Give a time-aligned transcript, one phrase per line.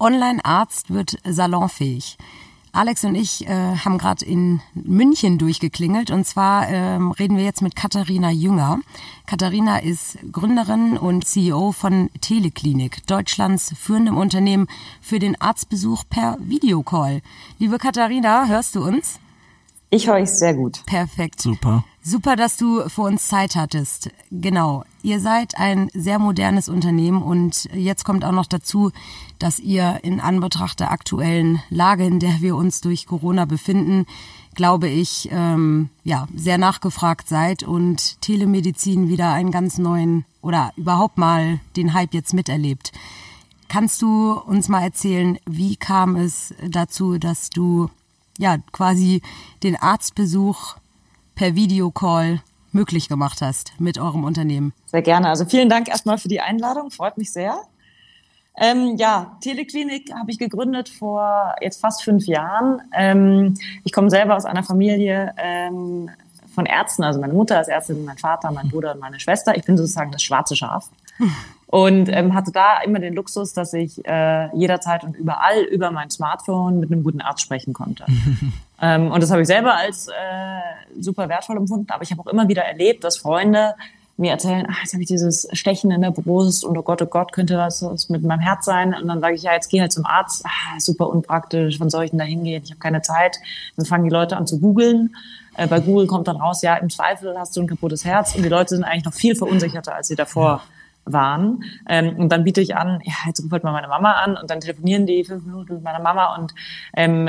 [0.00, 2.16] Online-Arzt wird salonfähig.
[2.72, 7.62] Alex und ich äh, haben gerade in München durchgeklingelt und zwar ähm, reden wir jetzt
[7.62, 8.78] mit Katharina Jünger.
[9.26, 14.68] Katharina ist Gründerin und CEO von Teleklinik, Deutschlands führendem Unternehmen
[15.00, 17.22] für den Arztbesuch per Videocall.
[17.58, 19.18] Liebe Katharina, hörst du uns?
[19.90, 20.86] Ich höre euch sehr gut.
[20.86, 21.42] Perfekt.
[21.42, 21.84] Super.
[22.02, 24.10] Super, dass du für uns Zeit hattest.
[24.30, 24.84] Genau.
[25.02, 28.92] Ihr seid ein sehr modernes Unternehmen und jetzt kommt auch noch dazu,
[29.38, 34.04] dass ihr in Anbetracht der aktuellen Lage, in der wir uns durch Corona befinden,
[34.54, 41.16] glaube ich, ähm, ja, sehr nachgefragt seid und Telemedizin wieder einen ganz neuen oder überhaupt
[41.16, 42.92] mal den Hype jetzt miterlebt.
[43.68, 47.88] Kannst du uns mal erzählen, wie kam es dazu, dass du
[48.36, 49.22] ja quasi
[49.62, 50.76] den Arztbesuch
[51.36, 54.72] per Videocall möglich gemacht hast mit eurem Unternehmen.
[54.86, 55.28] Sehr gerne.
[55.28, 56.90] Also vielen Dank erstmal für die Einladung.
[56.90, 57.60] Freut mich sehr.
[58.56, 62.82] Ähm, ja, Teleklinik habe ich gegründet vor jetzt fast fünf Jahren.
[62.94, 66.10] Ähm, ich komme selber aus einer Familie ähm,
[66.54, 67.04] von Ärzten.
[67.04, 69.56] Also meine Mutter ist Ärztin, mein Vater, mein Bruder und meine Schwester.
[69.56, 70.90] Ich bin sozusagen das schwarze Schaf.
[71.66, 76.10] Und ähm, hatte da immer den Luxus, dass ich äh, jederzeit und überall über mein
[76.10, 78.04] Smartphone mit einem guten Arzt sprechen konnte.
[78.82, 80.12] ähm, und das habe ich selber als äh,
[81.00, 81.86] super wertvoll empfunden.
[81.92, 83.76] Aber ich habe auch immer wieder erlebt, dass Freunde
[84.20, 87.06] mir erzählen, ach, jetzt habe ich dieses Stechen in der Brust und oh Gott, oh
[87.06, 88.92] Gott, könnte das mit meinem Herz sein?
[88.92, 90.44] Und dann sage ich, ja, jetzt geh halt zum Arzt.
[90.44, 92.62] Ah, super unpraktisch, wann soll ich denn da hingehen?
[92.64, 93.38] Ich habe keine Zeit.
[93.76, 95.14] Dann fangen die Leute an zu googeln.
[95.56, 98.34] Äh, bei Google kommt dann raus, ja, im Zweifel hast du ein kaputtes Herz.
[98.34, 100.62] Und die Leute sind eigentlich noch viel verunsicherter, als sie davor
[101.12, 101.64] waren.
[101.88, 104.50] Ähm, und dann biete ich an, ja, jetzt ruft halt mal meine Mama an und
[104.50, 106.54] dann telefonieren die fünf Minuten mit meiner Mama und
[106.96, 107.28] ähm,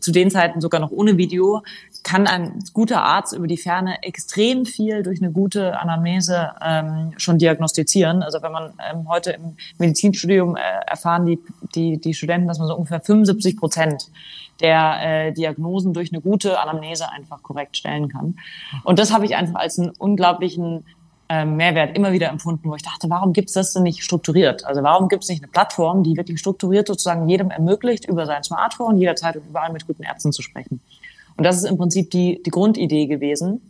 [0.00, 1.62] zu den Zeiten sogar noch ohne Video
[2.02, 7.38] kann ein guter Arzt über die Ferne extrem viel durch eine gute Anamnese ähm, schon
[7.38, 8.22] diagnostizieren.
[8.22, 11.38] Also wenn man ähm, heute im Medizinstudium äh, erfahren die,
[11.74, 14.10] die, die Studenten, dass man so ungefähr 75 Prozent
[14.60, 18.36] der äh, Diagnosen durch eine gute Anamnese einfach korrekt stellen kann.
[18.84, 20.84] Und das habe ich einfach als einen unglaublichen
[21.28, 24.64] ähm, Mehrwert immer wieder empfunden, wo ich dachte, warum gibt es das denn nicht strukturiert?
[24.64, 28.42] Also warum gibt es nicht eine Plattform, die wirklich strukturiert sozusagen jedem ermöglicht, über sein
[28.42, 30.80] Smartphone jederzeit und überall mit guten Ärzten zu sprechen?
[31.36, 33.60] Und das ist im Prinzip die, die Grundidee gewesen.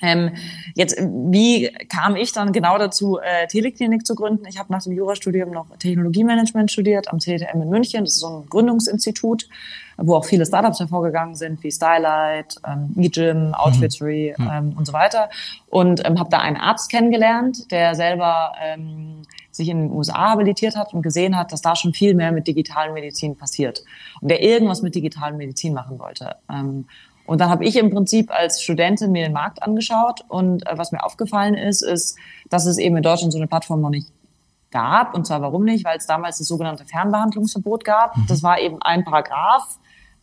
[0.00, 0.30] Ähm,
[0.74, 4.46] jetzt, wie kam ich dann genau dazu, äh, Teleklinik zu gründen?
[4.46, 8.04] Ich habe nach dem Jurastudium noch Technologiemanagement studiert am CTM in München.
[8.04, 9.48] Das ist so ein Gründungsinstitut,
[9.96, 14.50] wo auch viele Startups hervorgegangen sind, wie Stylight, ähm, eGym, Outfittery mhm.
[14.50, 15.30] ähm, und so weiter.
[15.68, 20.76] Und ähm, habe da einen Arzt kennengelernt, der selber ähm, sich in den USA habilitiert
[20.76, 23.82] hat und gesehen hat, dass da schon viel mehr mit digitalen Medizin passiert.
[24.20, 26.36] Und der irgendwas mit digitalen Medizin machen wollte.
[26.48, 26.86] Ähm,
[27.28, 30.92] und dann habe ich im Prinzip als Studentin mir den Markt angeschaut und äh, was
[30.92, 32.16] mir aufgefallen ist, ist,
[32.48, 34.10] dass es eben in Deutschland so eine Plattform noch nicht
[34.70, 35.14] gab.
[35.14, 35.84] Und zwar warum nicht?
[35.84, 38.16] Weil es damals das sogenannte Fernbehandlungsverbot gab.
[38.16, 38.24] Mhm.
[38.28, 39.78] Das war eben ein Paragraph,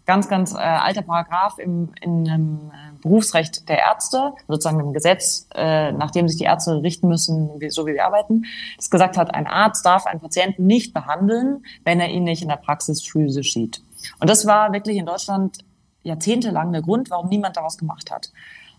[0.07, 5.47] ganz, ganz äh, alter Paragraph im, in einem äh, Berufsrecht der Ärzte, sozusagen im Gesetz,
[5.53, 8.45] äh, nach dem sich die Ärzte richten müssen, wie, so wie wir arbeiten,
[8.77, 12.49] das gesagt hat, ein Arzt darf einen Patienten nicht behandeln, wenn er ihn nicht in
[12.49, 13.83] der Praxis physisch sieht.
[14.19, 15.59] Und das war wirklich in Deutschland
[16.05, 18.31] jahrzehntelang der Grund, warum niemand daraus gemacht hat.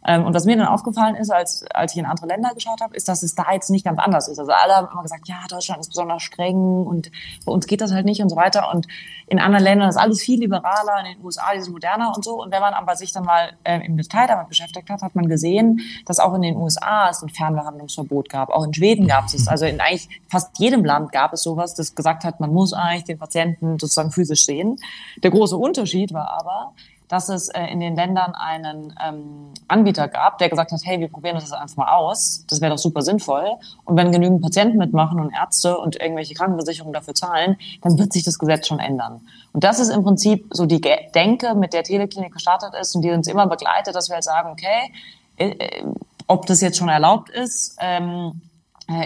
[0.06, 2.94] Ähm, und was mir dann aufgefallen ist, als, als ich in andere Länder geschaut habe,
[2.94, 4.38] ist, dass es da jetzt nicht ganz anders ist.
[4.38, 7.10] Also alle haben immer gesagt, ja, Deutschland ist besonders streng und
[7.44, 8.72] bei uns geht das halt nicht und so weiter.
[8.72, 8.86] Und
[9.26, 12.40] in anderen Ländern ist alles viel liberaler, in den USA ist es moderner und so.
[12.40, 15.28] Und wenn man aber sich dann mal äh, im Detail damit beschäftigt hat, hat man
[15.28, 18.50] gesehen, dass auch in den USA es ein Fernbehandlungsverbot gab.
[18.50, 19.48] Auch in Schweden gab es es.
[19.48, 23.04] Also in eigentlich fast jedem Land gab es sowas, das gesagt hat, man muss eigentlich
[23.04, 24.76] den Patienten sozusagen physisch sehen.
[25.24, 26.72] Der große Unterschied war aber,
[27.08, 31.08] dass es äh, in den Ländern einen ähm, Anbieter gab, der gesagt hat, hey, wir
[31.08, 33.52] probieren das einfach mal aus, das wäre doch super sinnvoll.
[33.84, 38.24] Und wenn genügend Patienten mitmachen und Ärzte und irgendwelche Krankenversicherungen dafür zahlen, dann wird sich
[38.24, 39.20] das Gesetz schon ändern.
[39.52, 40.80] Und das ist im Prinzip so die
[41.14, 44.50] Denke, mit der Teleklinik gestartet ist und die uns immer begleitet, dass wir halt sagen,
[44.50, 44.92] okay,
[45.36, 45.84] äh, äh
[46.28, 48.55] ob das jetzt schon erlaubt ist, ähm, äh,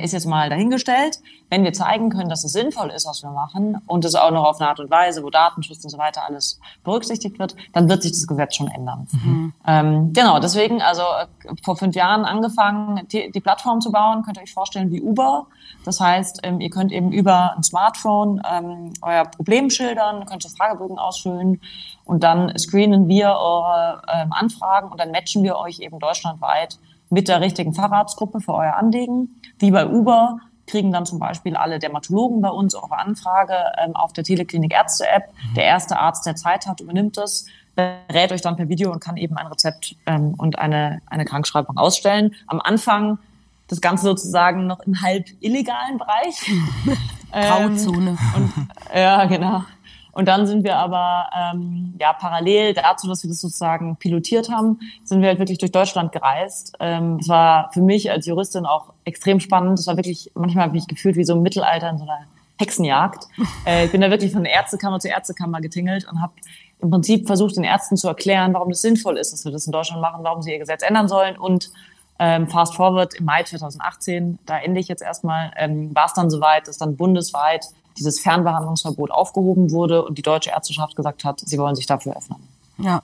[0.03, 1.21] ist jetzt mal dahingestellt.
[1.49, 4.45] Wenn wir zeigen können, dass es sinnvoll ist, was wir machen und es auch noch
[4.45, 8.03] auf eine Art und Weise, wo Datenschutz und so weiter alles berücksichtigt wird, dann wird
[8.03, 9.09] sich das Gesetz schon ändern.
[9.11, 9.53] Mhm.
[9.67, 14.37] Ähm, genau, deswegen, also äh, vor fünf Jahren angefangen, die, die, Plattform zu bauen, könnt
[14.37, 15.47] ihr euch vorstellen wie Uber.
[15.85, 20.51] Das heißt, ähm, ihr könnt eben über ein Smartphone ähm, euer Problem schildern, könnt so
[20.51, 21.61] Fragebögen ausfüllen
[22.05, 26.79] und dann screenen wir eure ähm, Anfragen und dann matchen wir euch eben deutschlandweit
[27.11, 29.41] mit der richtigen Facharztgruppe für euer Anliegen.
[29.59, 33.55] Wie bei Uber kriegen dann zum Beispiel alle Dermatologen bei uns eure Anfrage
[33.85, 35.25] ähm, auf der Teleklinik Ärzte-App.
[35.29, 35.55] Mhm.
[35.55, 39.17] Der erste Arzt, der Zeit hat, übernimmt es, berät euch dann per Video und kann
[39.17, 42.35] eben ein Rezept ähm, und eine, eine Krankschreibung ausstellen.
[42.47, 43.19] Am Anfang
[43.67, 46.51] das Ganze sozusagen noch im halb illegalen Bereich.
[47.33, 48.19] Grauzone.
[48.37, 49.65] Ähm, und, ja, genau.
[50.13, 54.81] Und dann sind wir aber ähm, ja parallel dazu, dass wir das sozusagen pilotiert haben,
[55.05, 56.75] sind wir halt wirklich durch Deutschland gereist.
[56.81, 59.79] Ähm, es war für mich als Juristin auch extrem spannend.
[59.79, 62.21] Es war wirklich manchmal habe ich gefühlt wie so im Mittelalter in so einer
[62.59, 63.27] Hexenjagd.
[63.67, 66.33] Äh, ich bin da wirklich von Ärztekammer zu Ärztekammer getingelt und habe
[66.81, 69.73] im Prinzip versucht, den Ärzten zu erklären, warum es sinnvoll ist, dass wir das in
[69.73, 71.71] Deutschland machen, warum sie ihr Gesetz ändern sollen und
[72.19, 76.31] ähm, fast forward im Mai 2018, da ende ich jetzt erstmal, ähm, war es dann
[76.31, 77.67] soweit, dass dann bundesweit
[78.01, 82.39] dieses Fernbehandlungsverbot aufgehoben wurde und die deutsche Ärzteschaft gesagt hat, sie wollen sich dafür öffnen.
[82.79, 83.03] Ja.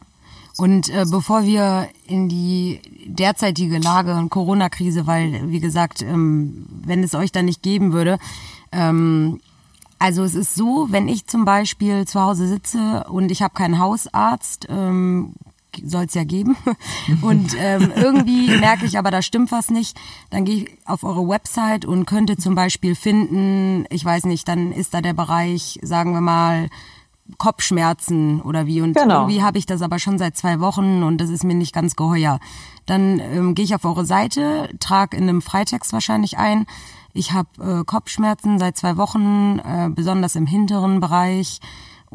[0.58, 7.04] Und äh, bevor wir in die derzeitige Lage und Corona-Krise, weil, wie gesagt, ähm, wenn
[7.04, 8.18] es euch dann nicht geben würde,
[8.72, 9.40] ähm,
[9.98, 13.78] also es ist so, wenn ich zum Beispiel zu Hause sitze und ich habe keinen
[13.78, 15.34] Hausarzt, ähm,
[15.84, 16.56] soll es ja geben.
[17.22, 19.96] Und ähm, irgendwie merke ich aber, da stimmt was nicht.
[20.30, 24.72] Dann gehe ich auf eure Website und könnte zum Beispiel finden, ich weiß nicht, dann
[24.72, 26.68] ist da der Bereich, sagen wir mal,
[27.38, 28.80] Kopfschmerzen oder wie.
[28.80, 29.22] Und genau.
[29.22, 31.96] irgendwie habe ich das aber schon seit zwei Wochen und das ist mir nicht ganz
[31.96, 32.38] geheuer.
[32.86, 36.66] Dann ähm, gehe ich auf eure Seite, trage in einem Freitext wahrscheinlich ein.
[37.12, 37.48] Ich habe
[37.80, 41.60] äh, Kopfschmerzen seit zwei Wochen, äh, besonders im hinteren Bereich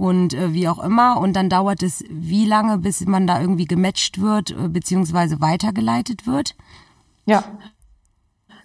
[0.01, 1.19] und äh, wie auch immer.
[1.19, 6.25] Und dann dauert es wie lange, bis man da irgendwie gematcht wird, äh, beziehungsweise weitergeleitet
[6.25, 6.56] wird?
[7.27, 7.44] Ja.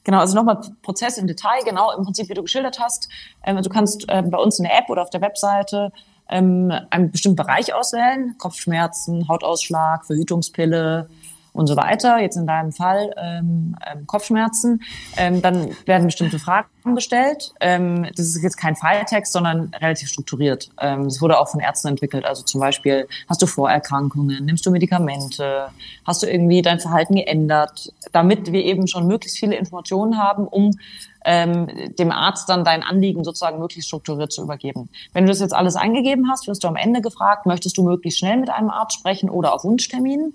[0.03, 3.11] Genau, also nochmal Prozess im Detail, genau im Prinzip, wie du geschildert hast.
[3.45, 5.93] Ähm, du kannst äh, bei uns in der App oder auf der Webseite
[6.31, 8.35] ähm, einen bestimmten Bereich auswählen.
[8.39, 11.11] Kopfschmerzen, Hautausschlag, Verhütungspille,
[11.57, 14.83] und so weiter, jetzt in deinem Fall ähm, ähm, Kopfschmerzen,
[15.17, 17.53] ähm, dann werden bestimmte Fragen gestellt.
[17.61, 20.71] Ähm, das ist jetzt kein Falltext, sondern relativ strukturiert.
[20.81, 22.25] Ähm, es wurde auch von Ärzten entwickelt.
[22.25, 25.69] Also zum Beispiel, hast du Vorerkrankungen, nimmst du Medikamente,
[26.05, 30.73] hast du irgendwie dein Verhalten geändert, damit wir eben schon möglichst viele Informationen haben, um
[31.27, 31.69] ähm,
[31.99, 34.89] dem Arzt dann dein Anliegen sozusagen möglichst strukturiert zu übergeben.
[35.13, 38.21] Wenn du das jetzt alles eingegeben hast, wirst du am Ende gefragt, möchtest du möglichst
[38.21, 40.35] schnell mit einem Arzt sprechen oder auf Wunschtermin?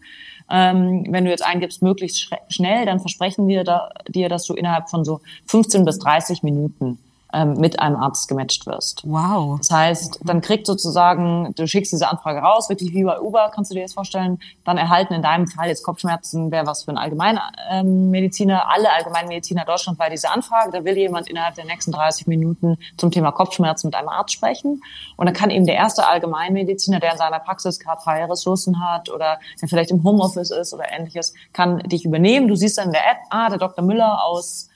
[0.51, 4.89] Ähm, wenn du jetzt eingibst, möglichst schnell, dann versprechen wir da, dir, dass du innerhalb
[4.89, 6.99] von so 15 bis 30 Minuten
[7.33, 9.03] ähm, mit einem Arzt gematcht wirst.
[9.05, 9.57] Wow.
[9.59, 13.71] Das heißt, dann kriegt sozusagen, du schickst diese Anfrage raus, wirklich wie bei Uber, kannst
[13.71, 16.97] du dir das vorstellen, dann erhalten in deinem Fall jetzt Kopfschmerzen, wäre was für ein
[16.97, 22.77] Allgemeinmediziner, ähm, alle Allgemeinmediziner deutschlandweit diese Anfrage, da will jemand innerhalb der nächsten 30 Minuten
[22.97, 24.81] zum Thema Kopfschmerzen mit einem Arzt sprechen
[25.17, 29.09] und dann kann eben der erste Allgemeinmediziner, der in seiner Praxis gerade freie Ressourcen hat
[29.09, 32.47] oder der vielleicht im Homeoffice ist oder ähnliches, kann dich übernehmen.
[32.47, 33.83] Du siehst dann in der App, ah, der Dr.
[33.83, 34.69] Müller aus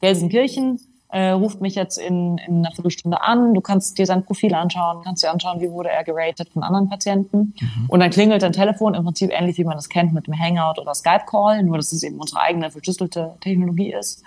[0.00, 0.80] Gelsenkirchen,
[1.12, 5.02] äh, ruft mich jetzt in, in einer Viertelstunde an, du kannst dir sein Profil anschauen,
[5.04, 7.54] kannst dir anschauen, wie wurde er geratet von anderen Patienten.
[7.60, 7.86] Mhm.
[7.88, 10.80] Und dann klingelt dein Telefon, im Prinzip ähnlich wie man das kennt mit dem Hangout
[10.80, 14.24] oder Skype-Call, nur dass es eben unsere eigene verschlüsselte Technologie ist.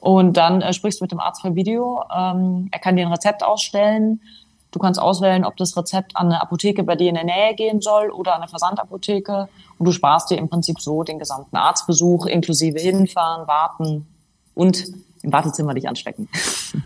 [0.00, 2.02] Und dann äh, sprichst du mit dem Arzt per Video.
[2.12, 4.20] Ähm, er kann dir ein Rezept ausstellen.
[4.72, 7.80] Du kannst auswählen, ob das Rezept an eine Apotheke bei dir in der Nähe gehen
[7.80, 9.48] soll oder an eine Versandapotheke.
[9.78, 14.08] Und du sparst dir im Prinzip so den gesamten Arztbesuch inklusive hinfahren, warten
[14.56, 14.84] und
[15.24, 16.28] im Wartezimmer dich anstecken.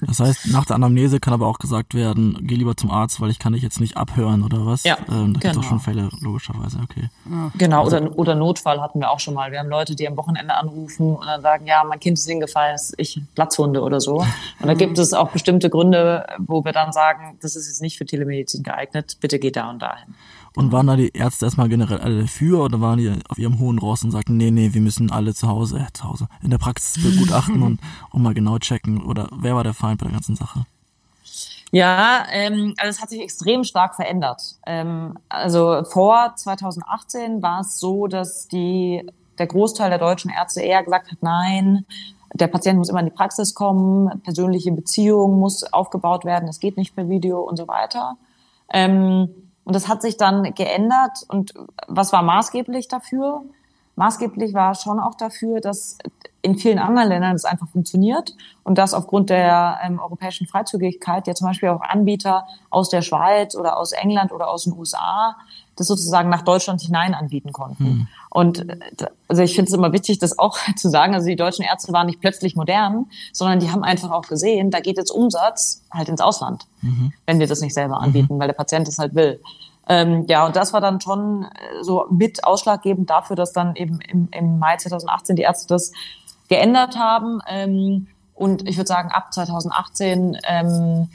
[0.02, 3.30] Das heißt, nach der Anamnese kann aber auch gesagt werden, geh lieber zum Arzt, weil
[3.30, 4.84] ich kann dich jetzt nicht abhören oder was?
[4.84, 5.32] Ja, ähm, da genau.
[5.32, 7.08] gibt es auch schon Fälle, logischerweise, okay.
[7.30, 7.50] Ja.
[7.56, 9.50] Genau, also, oder, oder Notfall hatten wir auch schon mal.
[9.50, 12.78] Wir haben Leute, die am Wochenende anrufen und dann sagen, ja, mein Kind ist hingefallen,
[12.98, 14.16] ich Platzhunde oder so.
[14.60, 17.96] Und da gibt es auch bestimmte Gründe, wo wir dann sagen, das ist jetzt nicht
[17.96, 20.14] für Telemedizin geeignet, bitte geht da und dahin.
[20.58, 23.78] Und waren da die Ärzte erstmal generell alle dafür oder waren die auf ihrem hohen
[23.78, 26.58] Ross und sagten, nee, nee, wir müssen alle zu Hause, äh, zu Hause, in der
[26.58, 27.78] Praxis begutachten und,
[28.10, 29.00] und mal genau checken?
[29.04, 30.66] Oder wer war der Feind bei der ganzen Sache?
[31.70, 34.56] Ja, ähm, also es hat sich extrem stark verändert.
[34.66, 40.82] Ähm, also vor 2018 war es so, dass die, der Großteil der deutschen Ärzte eher
[40.82, 41.86] gesagt hat, nein,
[42.34, 46.76] der Patient muss immer in die Praxis kommen, persönliche Beziehung muss aufgebaut werden, es geht
[46.76, 48.16] nicht per Video und so weiter.
[48.72, 49.28] Ähm,
[49.68, 51.26] und das hat sich dann geändert.
[51.28, 51.52] Und
[51.88, 53.42] was war maßgeblich dafür?
[53.96, 55.98] Maßgeblich war schon auch dafür, dass
[56.40, 58.34] in vielen anderen Ländern es einfach funktioniert
[58.64, 63.54] und dass aufgrund der ähm, europäischen Freizügigkeit ja zum Beispiel auch Anbieter aus der Schweiz
[63.54, 65.36] oder aus England oder aus den USA
[65.78, 67.84] das sozusagen nach Deutschland hinein anbieten konnten.
[67.84, 68.08] Hm.
[68.30, 68.78] Und äh,
[69.28, 71.14] also ich finde es immer wichtig, das auch zu sagen.
[71.14, 74.80] Also die deutschen Ärzte waren nicht plötzlich modern, sondern die haben einfach auch gesehen, da
[74.80, 77.12] geht jetzt Umsatz halt ins Ausland, mhm.
[77.26, 78.40] wenn wir das nicht selber anbieten, mhm.
[78.40, 79.40] weil der Patient es halt will.
[79.88, 84.00] Ähm, ja, und das war dann schon äh, so mit ausschlaggebend dafür, dass dann eben
[84.00, 85.92] im, im Mai 2018 die Ärzte das
[86.48, 87.40] geändert haben.
[87.48, 91.08] Ähm, und ich würde sagen, ab 2018 ähm,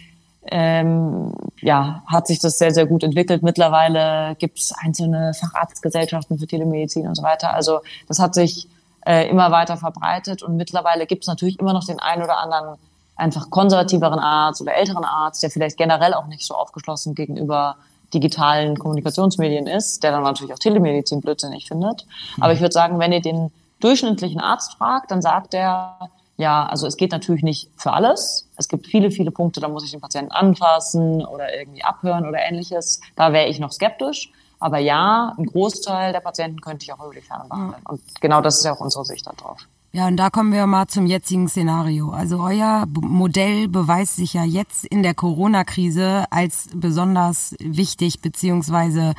[0.48, 3.44] ähm, ja, hat sich das sehr, sehr gut entwickelt.
[3.44, 7.54] Mittlerweile gibt es einzelne Facharztgesellschaften für Telemedizin und so weiter.
[7.54, 8.68] Also das hat sich
[9.06, 12.78] äh, immer weiter verbreitet und mittlerweile gibt es natürlich immer noch den einen oder anderen
[13.16, 17.76] einfach konservativeren Arzt oder älteren Arzt, der vielleicht generell auch nicht so aufgeschlossen gegenüber
[18.14, 22.06] digitalen Kommunikationsmedien ist, der dann natürlich auch Telemedizin blödsinnig findet.
[22.38, 22.56] Aber mhm.
[22.56, 26.98] ich würde sagen, wenn ihr den durchschnittlichen Arzt fragt, dann sagt er, ja, also es
[26.98, 28.50] geht natürlich nicht für alles.
[28.58, 32.40] Es gibt viele, viele Punkte, da muss ich den Patienten anfassen oder irgendwie abhören oder
[32.40, 33.02] ähnliches.
[33.16, 34.32] Da wäre ich noch skeptisch.
[34.60, 37.82] Aber ja, ein Großteil der Patienten könnte ich auch über die Ferne behandeln.
[37.86, 39.60] Und genau das ist ja auch unsere Sicht darauf.
[39.92, 42.10] Ja, und da kommen wir mal zum jetzigen Szenario.
[42.10, 49.14] Also euer Modell beweist sich ja jetzt in der Corona-Krise als besonders wichtig, beziehungsweise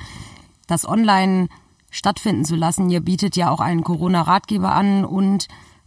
[0.66, 1.48] das online
[1.90, 2.90] stattfinden zu lassen.
[2.90, 5.46] Ihr bietet ja auch einen Corona-Ratgeber an und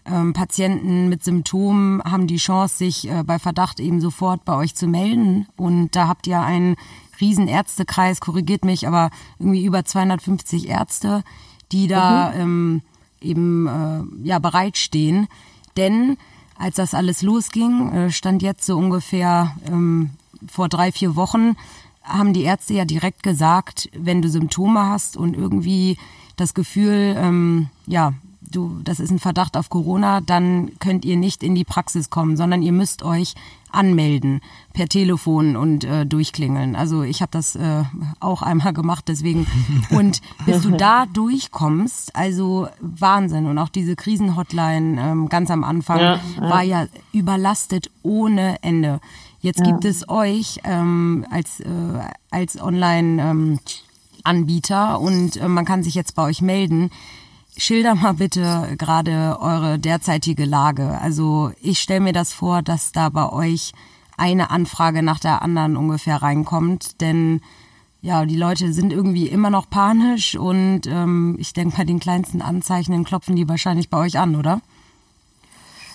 [0.10, 4.76] ähm, Patienten mit Symptomen haben die Chance, sich äh, bei Verdacht eben sofort bei euch
[4.76, 5.48] zu melden.
[5.56, 6.76] Und da habt ihr einen
[7.20, 9.10] riesen Ärztekreis, korrigiert mich, aber
[9.40, 11.24] irgendwie über 250 Ärzte,
[11.72, 12.42] die da mhm.
[12.42, 12.82] ähm,
[13.22, 15.28] eben äh, ja bereitstehen.
[15.76, 16.18] Denn
[16.58, 20.12] als das alles losging, äh, stand jetzt so ungefähr ähm,
[20.48, 21.56] vor drei, vier Wochen,
[22.04, 25.98] haben die Ärzte ja direkt gesagt, wenn du Symptome hast und irgendwie
[26.38, 28.14] das Gefühl, ähm, ja,
[28.52, 32.38] du, das ist ein Verdacht auf Corona, dann könnt ihr nicht in die Praxis kommen,
[32.38, 33.36] sondern ihr müsst euch
[33.72, 34.42] anmelden
[34.74, 36.76] per Telefon und äh, durchklingeln.
[36.76, 37.84] Also ich habe das äh,
[38.20, 39.46] auch einmal gemacht, deswegen.
[39.90, 43.46] Und bis du da durchkommst, also Wahnsinn.
[43.46, 46.50] Und auch diese Krisenhotline ähm, ganz am Anfang ja, ja.
[46.50, 49.00] war ja überlastet ohne Ende.
[49.40, 49.66] Jetzt ja.
[49.66, 51.68] gibt es euch ähm, als, äh,
[52.32, 56.90] als Online-Anbieter ähm, und äh, man kann sich jetzt bei euch melden.
[57.58, 61.00] Schilder mal bitte gerade eure derzeitige Lage.
[61.02, 63.74] Also ich stelle mir das vor, dass da bei euch
[64.16, 67.42] eine Anfrage nach der anderen ungefähr reinkommt, denn
[68.02, 72.42] ja, die Leute sind irgendwie immer noch panisch und ähm, ich denke, bei den kleinsten
[72.42, 74.62] Anzeichen klopfen die wahrscheinlich bei euch an, oder?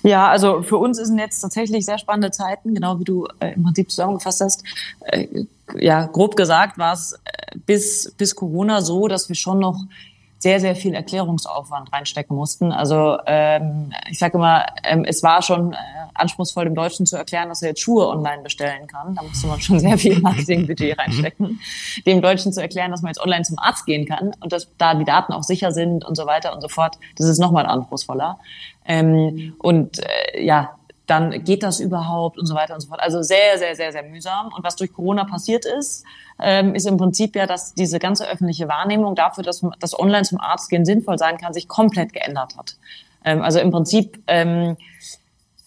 [0.03, 3.63] Ja, also für uns sind jetzt tatsächlich sehr spannende Zeiten, genau wie du äh, im
[3.63, 4.65] Prinzip zusammengefasst hast.
[5.01, 5.45] Äh,
[5.79, 9.81] ja, grob gesagt war es äh, bis, bis Corona so, dass wir schon noch
[10.43, 12.73] sehr, sehr viel Erklärungsaufwand reinstecken mussten.
[12.73, 15.77] Also ähm, ich sage immer, ähm, es war schon äh,
[16.15, 19.15] anspruchsvoll, dem Deutschen zu erklären, dass er jetzt Schuhe online bestellen kann.
[19.15, 21.61] Da musste man schon sehr viel Marketingbudget reinstecken.
[22.07, 24.97] Dem Deutschen zu erklären, dass man jetzt online zum Arzt gehen kann und dass da
[24.97, 26.99] die Daten auch sicher sind und so weiter und so fort.
[27.17, 28.41] Das ist nochmal anspruchsvoller.
[28.85, 30.75] Ähm, und äh, ja,
[31.07, 33.01] dann geht das überhaupt und so weiter und so fort.
[33.01, 34.53] Also sehr, sehr, sehr, sehr mühsam.
[34.57, 36.05] Und was durch Corona passiert ist,
[36.41, 40.41] ähm, ist im Prinzip ja, dass diese ganze öffentliche Wahrnehmung dafür, dass das online zum
[40.41, 42.77] Arzt gehen sinnvoll sein kann, sich komplett geändert hat.
[43.25, 44.77] Ähm, also im Prinzip, ähm,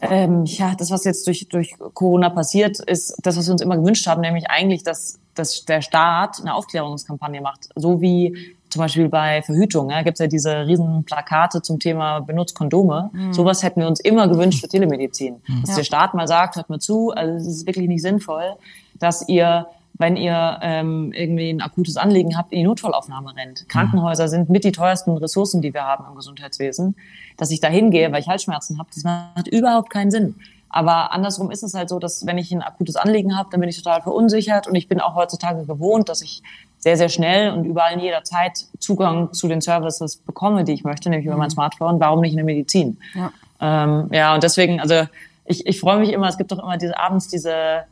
[0.01, 3.77] ähm, ja, das, was jetzt durch, durch Corona passiert, ist das, was wir uns immer
[3.77, 7.69] gewünscht haben, nämlich eigentlich, dass, dass der Staat eine Aufklärungskampagne macht.
[7.75, 12.19] So wie zum Beispiel bei Verhütung, ja, gibt es ja diese riesen Plakate zum Thema
[12.19, 13.09] benutzt Kondome.
[13.13, 13.31] Mhm.
[13.31, 15.35] Sowas hätten wir uns immer gewünscht für Telemedizin.
[15.47, 15.61] Mhm.
[15.61, 15.75] Dass ja.
[15.77, 18.55] der Staat mal sagt, hört mal zu, also es ist wirklich nicht sinnvoll,
[18.99, 19.67] dass ihr
[19.97, 23.61] wenn ihr ähm, irgendwie ein akutes Anliegen habt, in die Notfallaufnahme rennt.
[23.61, 23.67] Mhm.
[23.69, 26.97] Krankenhäuser sind mit die teuersten Ressourcen, die wir haben im Gesundheitswesen.
[27.37, 30.35] Dass ich da hingehe, weil ich Halsschmerzen habe, das macht überhaupt keinen Sinn.
[30.67, 33.69] Aber andersrum ist es halt so, dass wenn ich ein akutes Anliegen habe, dann bin
[33.69, 36.43] ich total verunsichert und ich bin auch heutzutage gewohnt, dass ich
[36.85, 40.83] sehr, sehr schnell und überall in jeder Zeit Zugang zu den Services bekomme, die ich
[40.83, 41.53] möchte, nämlich über mein mhm.
[41.53, 41.99] Smartphone.
[41.99, 42.99] Warum nicht in der Medizin?
[43.15, 45.07] Ja, ähm, ja und deswegen, also
[45.45, 47.85] ich, ich freue mich immer, es gibt doch immer diese abends diese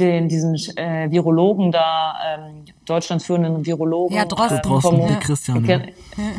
[0.00, 4.16] den, diesen äh, Virologen da, ähm, Deutschlands führenden Virologen.
[4.16, 4.58] Ja, Drosten.
[4.58, 5.16] Äh, vom, ja.
[5.20, 5.64] Christian.
[5.64, 5.80] Ja.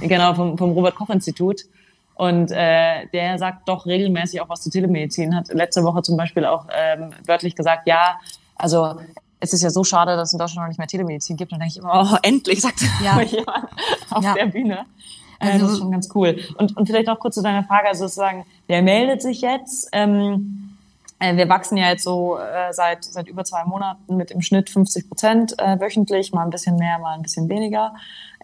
[0.01, 1.61] Genau, vom, vom Robert-Koch-Institut.
[2.15, 5.33] Und äh, der sagt doch regelmäßig auch was zu Telemedizin.
[5.33, 8.19] Hat letzte Woche zum Beispiel auch ähm, wörtlich gesagt, ja,
[8.57, 8.95] also
[9.43, 11.51] es ist ja so schade, dass es in Deutschland noch nicht mehr Telemedizin gibt.
[11.51, 13.19] Und dann denke ich immer, oh, endlich, sagt ja.
[13.21, 13.67] jemand
[14.09, 14.33] auf ja.
[14.33, 14.85] der Bühne.
[15.39, 16.39] Äh, also, das ist schon ganz cool.
[16.57, 19.89] Und, und vielleicht auch kurz zu deiner Frage, also sozusagen, der meldet sich jetzt.
[19.91, 20.77] Ähm,
[21.19, 24.69] äh, wir wachsen ja jetzt so äh, seit, seit über zwei Monaten mit im Schnitt
[24.69, 27.95] 50 Prozent äh, wöchentlich, mal ein bisschen mehr, mal ein bisschen weniger.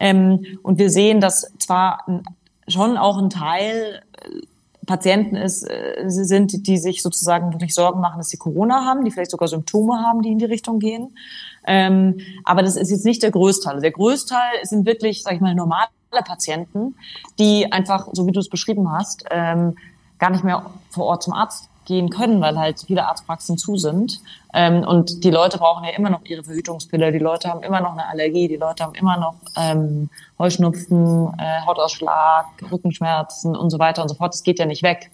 [0.01, 2.05] Ähm, und wir sehen, dass zwar
[2.67, 4.01] schon auch ein Teil
[4.89, 9.11] Patienten ist, äh, sind, die sich sozusagen wirklich Sorgen machen, dass sie Corona haben, die
[9.11, 11.15] vielleicht sogar Symptome haben, die in die Richtung gehen.
[11.67, 13.81] Ähm, aber das ist jetzt nicht der Größteil.
[13.81, 15.89] Der Größteil sind wirklich, sag ich mal, normale
[16.25, 16.95] Patienten,
[17.37, 19.77] die einfach, so wie du es beschrieben hast, ähm,
[20.17, 24.21] gar nicht mehr vor Ort zum Arzt gehen können, weil halt viele Arztpraxen zu sind.
[24.53, 27.93] Ähm, und die Leute brauchen ja immer noch ihre Verhütungspille, die Leute haben immer noch
[27.93, 34.03] eine Allergie, die Leute haben immer noch ähm, Heuschnupfen, äh, Hautausschlag, Rückenschmerzen und so weiter
[34.03, 34.33] und so fort.
[34.33, 35.09] Das geht ja nicht weg.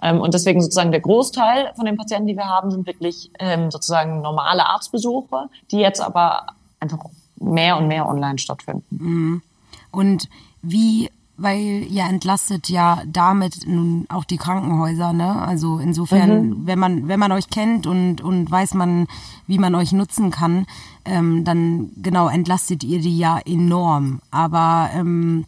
[0.00, 3.72] Ähm, und deswegen sozusagen der Großteil von den Patienten, die wir haben, sind wirklich ähm,
[3.72, 6.46] sozusagen normale Arztbesuche, die jetzt aber
[6.78, 7.00] einfach
[7.36, 8.84] mehr und mehr online stattfinden.
[8.90, 9.42] Mhm.
[9.90, 10.28] Und
[10.62, 11.10] wie
[11.40, 15.40] weil ihr entlastet ja damit nun auch die Krankenhäuser, ne?
[15.40, 16.66] Also insofern, mhm.
[16.66, 19.06] wenn man wenn man euch kennt und und weiß man,
[19.46, 20.66] wie man euch nutzen kann,
[21.04, 24.20] ähm, dann genau entlastet ihr die ja enorm.
[24.30, 25.46] Aber ähm,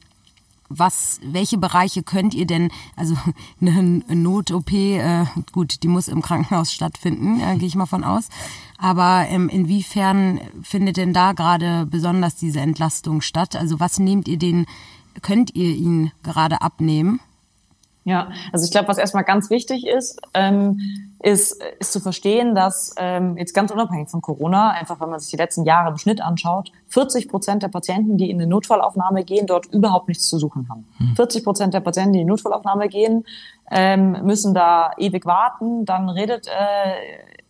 [0.78, 3.16] was, welche Bereiche könnt ihr denn, also
[3.60, 8.28] eine Not-OP, äh, gut, die muss im Krankenhaus stattfinden, äh, gehe ich mal von aus.
[8.78, 13.54] Aber ähm, inwiefern findet denn da gerade besonders diese Entlastung statt?
[13.54, 14.66] Also was nehmt ihr den,
[15.20, 17.20] könnt ihr ihn gerade abnehmen?
[18.04, 20.80] Ja, also ich glaube, was erstmal ganz wichtig ist, ähm,
[21.22, 25.30] ist, ist zu verstehen, dass ähm, jetzt ganz unabhängig von Corona, einfach wenn man sich
[25.30, 29.46] die letzten Jahre im Schnitt anschaut, 40 Prozent der Patienten, die in eine Notfallaufnahme gehen,
[29.46, 30.84] dort überhaupt nichts zu suchen haben.
[30.98, 31.14] Hm.
[31.14, 33.24] 40 Prozent der Patienten, die in die Notfallaufnahme gehen,
[33.70, 35.84] ähm, müssen da ewig warten.
[35.84, 36.50] Dann redet äh,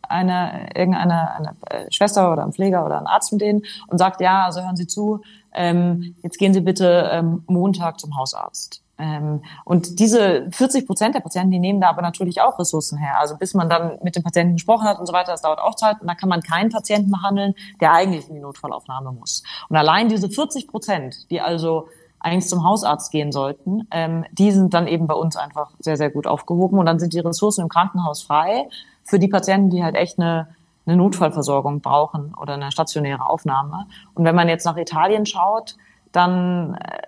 [0.08, 4.20] eine irgendeine eine äh, Schwester oder ein Pfleger oder ein Arzt mit denen und sagt,
[4.20, 8.82] ja, also hören Sie zu, ähm, jetzt gehen Sie bitte ähm, Montag zum Hausarzt.
[8.98, 13.18] Ähm, und diese 40 Prozent der Patienten, die nehmen da aber natürlich auch Ressourcen her.
[13.18, 15.74] Also bis man dann mit dem Patienten gesprochen hat und so weiter, das dauert auch
[15.74, 16.00] Zeit.
[16.00, 19.42] Und da kann man keinen Patienten behandeln, der eigentlich in die Notfallaufnahme muss.
[19.68, 21.88] Und allein diese 40 Prozent, die also
[22.22, 26.10] eigentlich zum Hausarzt gehen sollten, ähm, die sind dann eben bei uns einfach sehr, sehr
[26.10, 26.78] gut aufgehoben.
[26.78, 28.68] Und dann sind die Ressourcen im Krankenhaus frei
[29.04, 30.48] für die Patienten, die halt echt eine,
[30.86, 33.86] eine Notfallversorgung brauchen oder eine stationäre Aufnahme.
[34.14, 35.76] Und wenn man jetzt nach Italien schaut,
[36.12, 37.02] dann äh,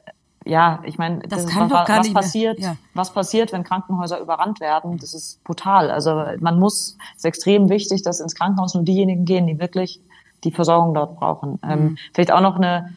[0.47, 2.77] ja, ich meine, das, das kann was, was passiert, ja.
[2.93, 5.91] was passiert, wenn Krankenhäuser überrannt werden, das ist brutal.
[5.91, 10.03] Also man muss, es ist extrem wichtig, dass ins Krankenhaus nur diejenigen gehen, die wirklich
[10.45, 11.59] die Versorgung dort brauchen.
[11.63, 11.87] Ähm, mhm.
[11.87, 12.95] Ähm, vielleicht auch noch eine,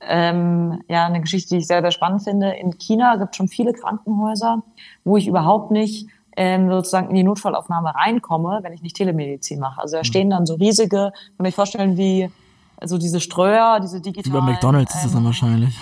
[0.00, 2.50] ähm, ja, eine Geschichte, die ich sehr, sehr spannend finde.
[2.50, 4.62] In China gibt es schon viele Krankenhäuser,
[5.04, 9.80] wo ich überhaupt nicht ähm, sozusagen in die Notfallaufnahme reinkomme, wenn ich nicht Telemedizin mache.
[9.80, 10.04] Also da mhm.
[10.04, 12.30] stehen dann so riesige, kann ich vorstellen, wie
[12.76, 14.46] also diese Streuer, diese digitalen.
[14.46, 15.76] Bei McDonalds ähm, ist das dann ähm, wahrscheinlich.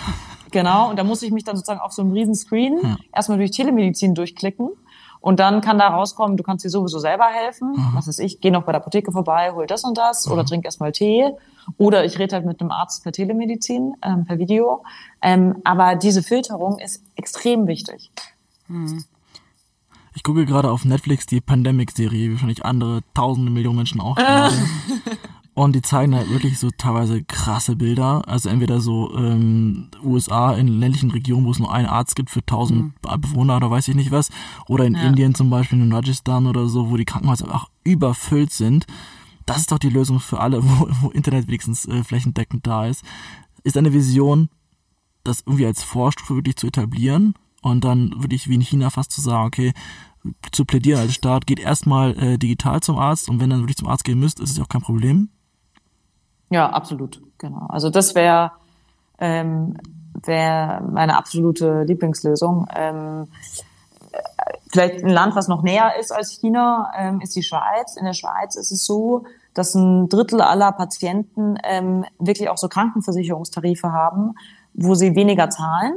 [0.49, 2.97] Genau, und da muss ich mich dann sozusagen auf so einem riesen Screen ja.
[3.13, 4.69] erstmal durch Telemedizin durchklicken.
[5.19, 7.71] Und dann kann da rauskommen, du kannst dir sowieso selber helfen.
[7.71, 7.91] Mhm.
[7.93, 10.33] Was weiß ich, geh noch bei der Apotheke vorbei, hol das und das mhm.
[10.33, 11.31] oder trink erstmal Tee.
[11.77, 14.83] Oder ich rede halt mit einem Arzt per Telemedizin, ähm, per Video.
[15.21, 18.11] Ähm, aber diese Filterung ist extrem wichtig.
[18.67, 19.03] Mhm.
[20.13, 24.17] Ich gucke gerade auf Netflix die Pandemic-Serie, wie wahrscheinlich andere tausende Millionen Menschen auch.
[25.57, 28.21] Und die zeigen halt wirklich so teilweise krasse Bilder.
[28.27, 32.45] Also entweder so ähm, USA in ländlichen Regionen, wo es nur einen Arzt gibt für
[32.45, 33.21] tausend mhm.
[33.21, 34.29] Bewohner oder weiß ich nicht was.
[34.67, 35.01] Oder in ja.
[35.01, 38.85] Indien zum Beispiel, in Rajasthan oder so, wo die Krankenhäuser auch überfüllt sind.
[39.47, 43.03] Das ist doch die Lösung für alle, wo, wo Internet wenigstens äh, flächendeckend da ist.
[43.63, 44.49] Ist eine Vision,
[45.23, 49.21] das irgendwie als Vorstufe wirklich zu etablieren und dann wirklich wie in China fast zu
[49.21, 49.73] sagen, okay,
[50.51, 53.87] zu plädieren als Staat, geht erstmal äh, digital zum Arzt und wenn dann wirklich zum
[53.87, 55.29] Arzt gehen müsst, ist es ja auch kein Problem.
[56.49, 57.65] Ja, absolut, genau.
[57.69, 58.51] Also das wäre
[59.19, 59.77] ähm,
[60.25, 62.67] wäre meine absolute Lieblingslösung.
[62.75, 63.27] Ähm,
[64.71, 67.95] vielleicht ein Land, was noch näher ist als China, ähm, ist die Schweiz.
[67.97, 72.67] In der Schweiz ist es so, dass ein Drittel aller Patienten ähm, wirklich auch so
[72.67, 74.35] Krankenversicherungstarife haben,
[74.73, 75.95] wo sie weniger zahlen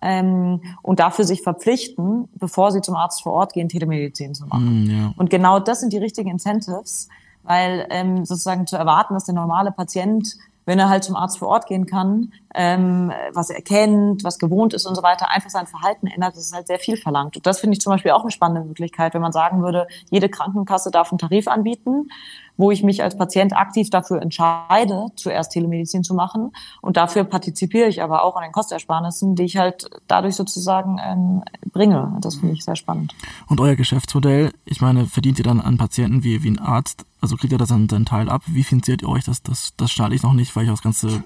[0.00, 4.84] ähm, und dafür sich verpflichten, bevor sie zum Arzt vor Ort gehen, Telemedizin zu machen.
[4.84, 5.14] Mm, ja.
[5.16, 7.08] Und genau das sind die richtigen Incentives,
[7.42, 11.48] weil ähm, sozusagen zu erwarten, dass der normale Patient, wenn er halt zum Arzt vor
[11.48, 15.66] Ort gehen kann, ähm, was er kennt, was gewohnt ist und so weiter, einfach sein
[15.66, 17.36] Verhalten ändert, das ist halt sehr viel verlangt.
[17.36, 20.28] Und das finde ich zum Beispiel auch eine spannende Möglichkeit, wenn man sagen würde, jede
[20.28, 22.08] Krankenkasse darf einen Tarif anbieten,
[22.56, 26.52] wo ich mich als Patient aktiv dafür entscheide, zuerst Telemedizin zu machen.
[26.80, 31.42] Und dafür partizipiere ich aber auch an den Kostersparnissen, die ich halt dadurch sozusagen ähm,
[31.72, 32.16] bringe.
[32.20, 33.14] Das finde ich sehr spannend.
[33.48, 37.04] Und euer Geschäftsmodell, ich meine, verdient ihr dann an Patienten wie, wie ein Arzt?
[37.22, 38.42] Also kriegt ihr das dann seinen Teil ab?
[38.46, 39.24] Wie finanziert ihr euch?
[39.24, 41.24] Das, das, das starte ich noch nicht, weil ich das ganze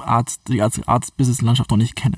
[0.00, 2.16] Arzt, die Arzt-Business-Landschaft noch nicht kenne.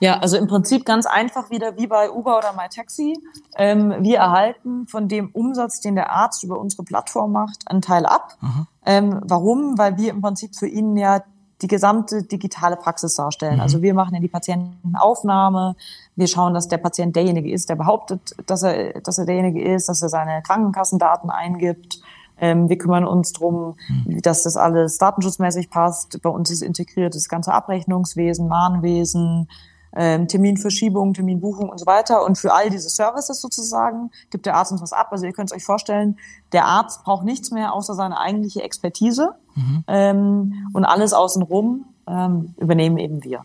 [0.00, 3.16] Ja, also im Prinzip ganz einfach wieder wie bei Uber oder MyTaxi.
[3.56, 8.04] Ähm, wir erhalten von dem Umsatz, den der Arzt über unsere Plattform macht, einen Teil
[8.04, 8.36] ab.
[8.84, 9.78] Ähm, warum?
[9.78, 11.22] Weil wir im Prinzip für ihn ja
[11.62, 13.54] die gesamte digitale Praxis darstellen.
[13.54, 13.60] Mhm.
[13.60, 15.76] Also wir machen ja die Patientenaufnahme,
[16.16, 19.88] wir schauen, dass der Patient derjenige ist, der behauptet, dass er, dass er derjenige ist,
[19.88, 22.00] dass er seine Krankenkassendaten eingibt.
[22.38, 24.22] Ähm, wir kümmern uns drum, mhm.
[24.22, 26.20] dass das alles datenschutzmäßig passt.
[26.22, 29.48] Bei uns ist integriert das ganze Abrechnungswesen, Mahnwesen,
[29.96, 32.24] ähm, Terminverschiebung, Terminbuchung und so weiter.
[32.24, 35.08] Und für all diese Services sozusagen gibt der Arzt uns was ab.
[35.10, 36.18] Also ihr könnt es euch vorstellen,
[36.52, 39.84] der Arzt braucht nichts mehr außer seine eigentliche Expertise mhm.
[39.86, 43.42] ähm, und alles außenrum ähm, übernehmen eben wir.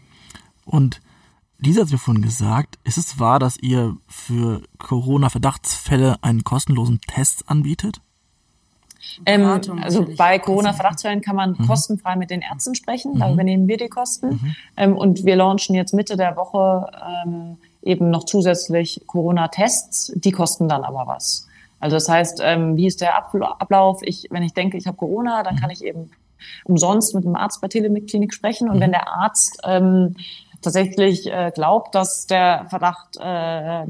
[0.65, 1.01] Und
[1.57, 7.49] Lisa hat mir vorhin gesagt, ist es wahr, dass ihr für Corona-Verdachtsfälle einen kostenlosen Test
[7.49, 8.01] anbietet?
[9.25, 11.67] Ähm, also bei Corona-Verdachtsfällen kann man mhm.
[11.67, 13.33] kostenfrei mit den Ärzten sprechen, da mhm.
[13.33, 14.29] übernehmen wir die Kosten.
[14.29, 14.55] Mhm.
[14.77, 16.87] Ähm, und wir launchen jetzt Mitte der Woche
[17.25, 21.47] ähm, eben noch zusätzlich Corona-Tests, die kosten dann aber was.
[21.79, 24.01] Also das heißt, ähm, wie ist der Ablauf?
[24.03, 25.59] Ich, wenn ich denke, ich habe Corona, dann mhm.
[25.59, 26.11] kann ich eben
[26.65, 28.69] umsonst mit dem Arzt bei Telemedklinik sprechen.
[28.69, 28.81] Und mhm.
[28.81, 30.15] wenn der Arzt ähm,
[30.61, 33.85] tatsächlich äh, glaubt, dass der Verdacht äh, äh,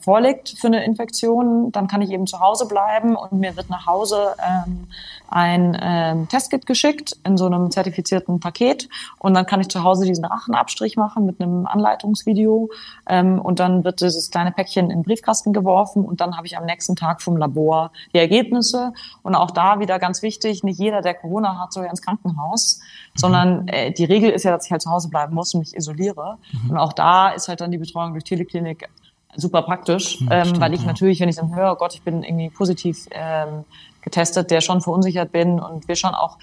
[0.00, 3.86] vorliegt für eine Infektion, dann kann ich eben zu Hause bleiben und mir wird nach
[3.86, 4.86] Hause ähm,
[5.28, 10.04] ein ähm, Testkit geschickt in so einem zertifizierten Paket und dann kann ich zu Hause
[10.04, 12.70] diesen Rachenabstrich machen mit einem Anleitungsvideo
[13.08, 16.56] ähm, und dann wird dieses kleine Päckchen in den Briefkasten geworfen und dann habe ich
[16.56, 18.92] am nächsten Tag vom Labor die Ergebnisse.
[19.22, 22.80] Und auch da wieder ganz wichtig, nicht jeder, der Corona hat, soll ja ins Krankenhaus,
[23.14, 25.74] sondern äh, die Regel ist ja, dass ich halt zu Hause bleiben muss und mich
[25.90, 26.70] isoliere mhm.
[26.70, 28.88] und auch da ist halt dann die Betreuung durch Teleklinik
[29.36, 30.86] super praktisch, mhm, ähm, stimmt, weil ich ja.
[30.86, 33.64] natürlich, wenn ich dann höre, oh Gott, ich bin irgendwie positiv ähm,
[34.02, 36.38] getestet, der schon verunsichert bin und wir schon auch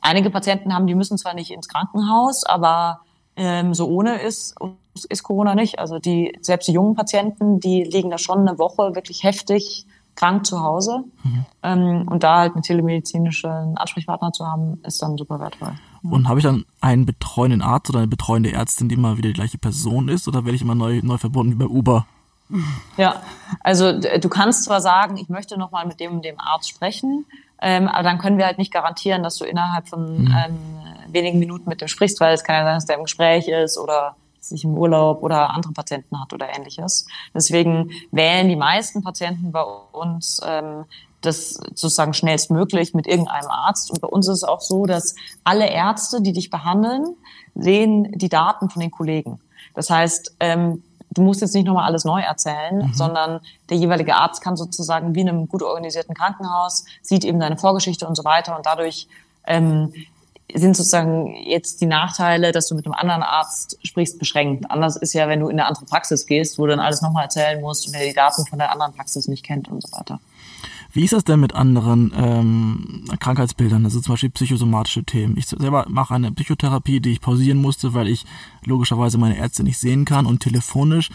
[0.00, 3.00] einige Patienten haben, die müssen zwar nicht ins Krankenhaus, aber
[3.36, 4.56] ähm, so ohne ist,
[5.08, 5.78] ist Corona nicht.
[5.78, 10.44] Also die, selbst die jungen Patienten, die liegen da schon eine Woche wirklich heftig krank
[10.44, 11.04] zu Hause.
[11.22, 11.44] Mhm.
[11.62, 15.72] Ähm, und da halt einen telemedizinischen Ansprechpartner zu haben, ist dann super wertvoll.
[16.02, 19.34] Und habe ich dann einen betreuenden Arzt oder eine betreuende Ärztin, die immer wieder die
[19.34, 22.06] gleiche Person ist, oder werde ich immer neu, neu verbunden wie bei Uber?
[22.96, 23.22] Ja,
[23.60, 27.24] also du kannst zwar sagen, ich möchte noch mal mit dem dem Arzt sprechen,
[27.60, 30.36] ähm, aber dann können wir halt nicht garantieren, dass du innerhalb von mhm.
[30.36, 30.58] ähm,
[31.12, 33.78] wenigen Minuten mit dem sprichst, weil es kann ja sein, dass der im Gespräch ist
[33.78, 37.06] oder sich im Urlaub oder andere Patienten hat oder ähnliches.
[37.32, 40.84] Deswegen wählen die meisten Patienten bei uns ähm,
[41.22, 43.90] das sozusagen schnellstmöglich mit irgendeinem Arzt.
[43.90, 47.16] Und bei uns ist es auch so, dass alle Ärzte, die dich behandeln,
[47.54, 49.40] sehen die Daten von den Kollegen.
[49.74, 52.94] Das heißt, ähm, du musst jetzt nicht nochmal alles neu erzählen, mhm.
[52.94, 57.56] sondern der jeweilige Arzt kann sozusagen wie in einem gut organisierten Krankenhaus, sieht eben deine
[57.56, 59.08] Vorgeschichte und so weiter und dadurch
[59.46, 59.92] ähm,
[60.54, 64.70] sind sozusagen jetzt die Nachteile, dass du mit einem anderen Arzt sprichst, beschränkt.
[64.70, 67.24] Anders ist ja, wenn du in eine andere Praxis gehst, wo du dann alles nochmal
[67.24, 70.20] erzählen musst und der die Daten von der anderen Praxis nicht kennt und so weiter.
[70.92, 75.36] Wie ist das denn mit anderen ähm, Krankheitsbildern, also zum Beispiel psychosomatische Themen?
[75.38, 78.24] Ich selber mache eine Psychotherapie, die ich pausieren musste, weil ich
[78.64, 81.08] logischerweise meine Ärzte nicht sehen kann und telefonisch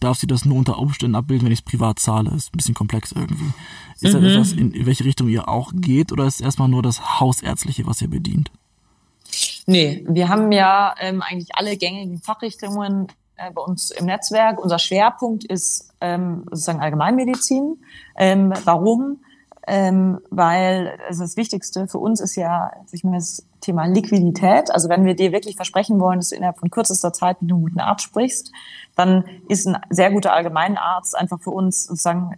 [0.00, 2.30] darf sie das nur unter Umständen abbilden, wenn ich es privat zahle.
[2.30, 3.52] Ist ein bisschen komplex irgendwie.
[4.00, 4.22] Ist mhm.
[4.22, 7.86] das etwas, in welche Richtung ihr auch geht oder ist es erstmal nur das Hausärztliche,
[7.86, 8.50] was ihr bedient?
[9.66, 14.62] Nee, wir haben ja ähm, eigentlich alle gängigen Fachrichtungen äh, bei uns im Netzwerk.
[14.62, 17.78] Unser Schwerpunkt ist ähm, sozusagen Allgemeinmedizin.
[18.16, 19.20] Ähm, warum?
[19.66, 24.72] Ähm, weil also das Wichtigste für uns ist ja ich meine, das Thema Liquidität.
[24.72, 27.62] Also wenn wir dir wirklich versprechen wollen, dass du innerhalb von kürzester Zeit mit einem
[27.62, 28.52] guten Arzt sprichst,
[28.96, 32.34] dann ist ein sehr guter Allgemeinarzt einfach für uns sozusagen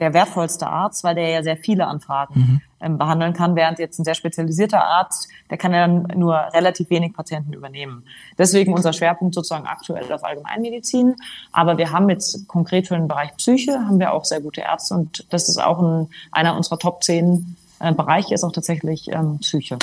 [0.00, 2.60] der wertvollste Arzt, weil der ja sehr viele Anfragen mhm.
[2.80, 7.12] ähm, behandeln kann, während jetzt ein sehr spezialisierter Arzt, der kann ja nur relativ wenig
[7.12, 8.04] Patienten übernehmen.
[8.38, 11.16] Deswegen unser Schwerpunkt sozusagen aktuell auf Allgemeinmedizin.
[11.52, 14.94] Aber wir haben jetzt konkret für den Bereich Psyche haben wir auch sehr gute Ärzte
[14.94, 19.38] und das ist auch ein, einer unserer Top 10 äh, Bereiche ist auch tatsächlich ähm,
[19.38, 19.78] Psyche.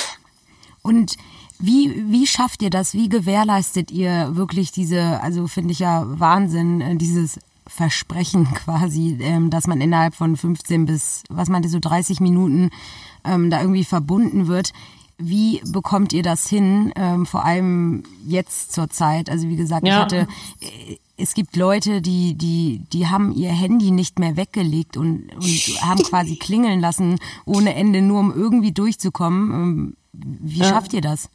[0.82, 1.18] Und
[1.60, 2.94] wie, wie schafft ihr das?
[2.94, 9.50] Wie gewährleistet ihr wirklich diese, also finde ich ja Wahnsinn, äh, dieses Versprechen quasi, ähm,
[9.50, 12.70] dass man innerhalb von 15 bis, was meinte so 30 Minuten
[13.24, 14.74] ähm, da irgendwie verbunden wird.
[15.20, 16.94] Wie bekommt ihr das hin?
[16.96, 19.30] Ähm, vor allem jetzt zur Zeit.
[19.30, 19.94] Also wie gesagt, ja.
[19.94, 20.28] ich hatte,
[20.62, 25.82] äh, es gibt Leute, die, die, die haben ihr Handy nicht mehr weggelegt und, und
[25.82, 29.52] haben quasi klingeln lassen ohne Ende, nur um irgendwie durchzukommen.
[29.52, 30.66] Ähm, wie ja.
[30.66, 31.30] schafft ihr das?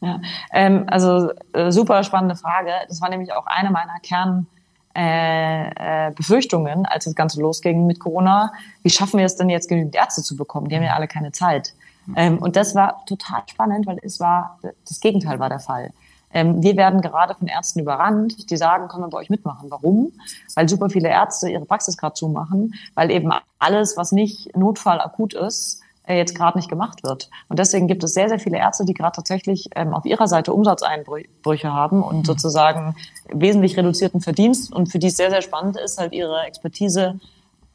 [0.00, 0.20] Ja,
[0.52, 2.70] ähm, also äh, super spannende Frage.
[2.88, 4.46] Das war nämlich auch eine meiner Kern
[4.96, 8.52] äh, äh, Befürchtungen, als das Ganze losging mit Corona.
[8.82, 10.68] Wie schaffen wir es denn jetzt, genügend Ärzte zu bekommen?
[10.68, 11.74] Die haben ja alle keine Zeit.
[12.14, 15.90] Ähm, und das war total spannend, weil es war, das Gegenteil war der Fall.
[16.32, 19.70] Ähm, wir werden gerade von Ärzten überrannt, die sagen, können wir bei euch mitmachen.
[19.70, 20.12] Warum?
[20.54, 25.34] Weil super viele Ärzte ihre Praxis gerade zumachen, weil eben alles, was nicht Notfall akut
[25.34, 25.82] ist,
[26.14, 27.30] jetzt gerade nicht gemacht wird.
[27.48, 30.52] Und deswegen gibt es sehr, sehr viele Ärzte, die gerade tatsächlich ähm, auf ihrer Seite
[30.52, 32.24] Umsatzeinbrüche haben und mhm.
[32.24, 32.94] sozusagen
[33.28, 37.18] wesentlich reduzierten Verdienst und für die es sehr, sehr spannend ist, halt ihre Expertise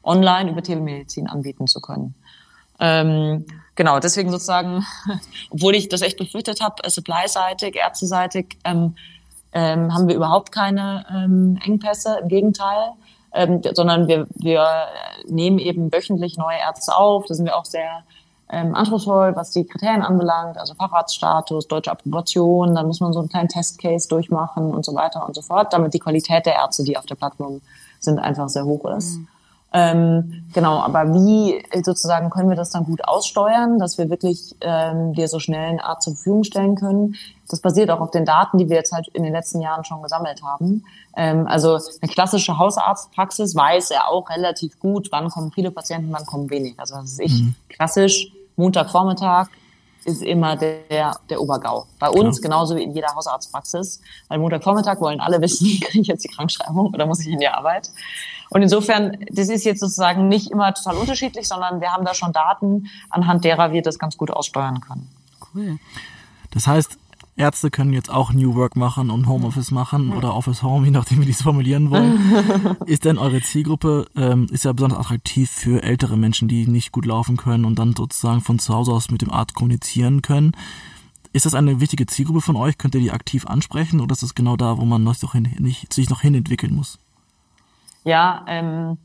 [0.02, 2.14] online über Telemedizin anbieten zu können.
[2.80, 4.84] Ähm, genau, deswegen sozusagen,
[5.50, 8.96] obwohl ich das echt befürchtet habe, supply-seitig, ärzteseitig, ähm,
[9.52, 12.92] ähm, haben wir überhaupt keine ähm, Engpässe, im Gegenteil.
[13.34, 14.66] Ähm, sondern wir, wir
[15.26, 17.24] nehmen eben wöchentlich neue Ärzte auf.
[17.24, 18.04] Da sind wir auch sehr
[18.52, 23.30] ähm, anspruchsvoll, was die Kriterien anbelangt, also Facharztstatus, deutsche Approbation, dann muss man so einen
[23.30, 26.98] kleinen Testcase durchmachen und so weiter und so fort, damit die Qualität der Ärzte, die
[26.98, 27.62] auf der Plattform
[27.98, 29.16] sind, einfach sehr hoch ist.
[29.16, 29.28] Mhm.
[29.74, 35.14] Ähm, genau, aber wie sozusagen können wir das dann gut aussteuern, dass wir wirklich ähm,
[35.14, 37.14] dir so schnell eine Art zur Verfügung stellen können?
[37.48, 40.02] Das basiert auch auf den Daten, die wir jetzt halt in den letzten Jahren schon
[40.02, 40.84] gesammelt haben.
[41.16, 46.26] Ähm, also eine klassische Hausarztpraxis weiß ja auch relativ gut, wann kommen viele Patienten, wann
[46.26, 46.74] kommen wenig.
[46.76, 47.54] Also das ist ich mhm.
[47.70, 48.30] klassisch
[48.62, 49.48] Montagvormittag
[50.04, 51.86] ist immer der, der Obergau.
[51.98, 52.42] Bei uns ja.
[52.42, 54.00] genauso wie in jeder Hausarztpraxis.
[54.28, 57.48] Weil Montagvormittag wollen alle wissen, kriege ich jetzt die Krankschreibung oder muss ich in die
[57.48, 57.90] Arbeit?
[58.50, 62.32] Und insofern, das ist jetzt sozusagen nicht immer total unterschiedlich, sondern wir haben da schon
[62.32, 65.10] Daten, anhand derer wir das ganz gut aussteuern können.
[65.54, 65.78] Cool.
[66.52, 66.98] Das heißt,
[67.36, 71.20] Ärzte können jetzt auch New Work machen und Homeoffice machen oder Office Home, je nachdem,
[71.20, 72.76] wie die es formulieren wollen.
[72.86, 77.06] ist denn eure Zielgruppe, ähm, ist ja besonders attraktiv für ältere Menschen, die nicht gut
[77.06, 80.52] laufen können und dann sozusagen von zu Hause aus mit dem Arzt kommunizieren können.
[81.32, 82.76] Ist das eine wichtige Zielgruppe von euch?
[82.76, 86.10] Könnt ihr die aktiv ansprechen oder ist das genau da, wo man noch, nicht, sich
[86.10, 86.98] noch hinentwickeln muss?
[88.04, 88.98] Ja, ähm,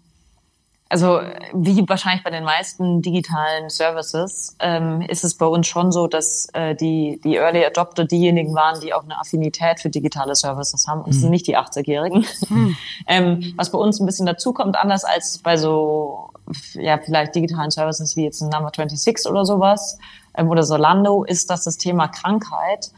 [0.89, 1.19] also
[1.53, 6.47] wie wahrscheinlich bei den meisten digitalen Services ähm, ist es bei uns schon so, dass
[6.53, 11.01] äh, die, die Early Adopter diejenigen waren, die auch eine Affinität für digitale Services haben
[11.01, 11.21] und es mhm.
[11.21, 12.25] sind nicht die 80-Jährigen.
[12.49, 12.77] Mhm.
[13.07, 16.31] ähm, was bei uns ein bisschen dazukommt, anders als bei so
[16.73, 19.97] ja vielleicht digitalen Services wie jetzt ein Number 26 oder sowas
[20.35, 22.91] ähm, oder Solando, ist, dass das Thema Krankheit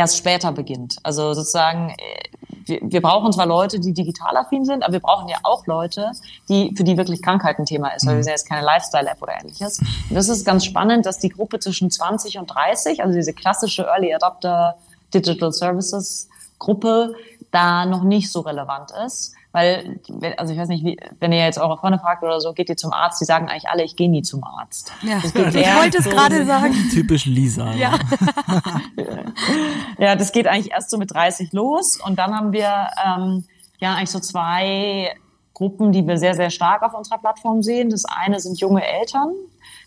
[0.00, 0.98] erst später beginnt.
[1.02, 1.94] Also sozusagen
[2.70, 6.12] wir, wir brauchen zwar Leute, die digital affin sind, aber wir brauchen ja auch Leute,
[6.48, 8.22] die, für die wirklich Krankheit ein Thema ist, weil wir mhm.
[8.22, 9.78] sind jetzt keine Lifestyle-App oder ähnliches.
[9.78, 13.82] Und das ist ganz spannend, dass die Gruppe zwischen 20 und 30, also diese klassische
[13.82, 14.76] Early Adopter
[15.12, 17.14] Digital Services Gruppe,
[17.50, 19.34] da noch nicht so relevant ist.
[19.52, 20.00] Weil,
[20.36, 22.76] also ich weiß nicht, wie, wenn ihr jetzt eure Freunde fragt oder so, geht ihr
[22.76, 24.92] zum Arzt, die sagen eigentlich alle, ich gehe nie zum Arzt.
[25.02, 26.72] Ja, ich wollte es so gerade sagen.
[26.92, 27.72] Typisch Lisa.
[27.72, 27.98] Ja.
[29.98, 31.98] ja, das geht eigentlich erst so mit 30 los.
[32.04, 33.44] Und dann haben wir ähm,
[33.80, 35.16] ja eigentlich so zwei
[35.52, 37.90] Gruppen, die wir sehr, sehr stark auf unserer Plattform sehen.
[37.90, 39.34] Das eine sind junge Eltern.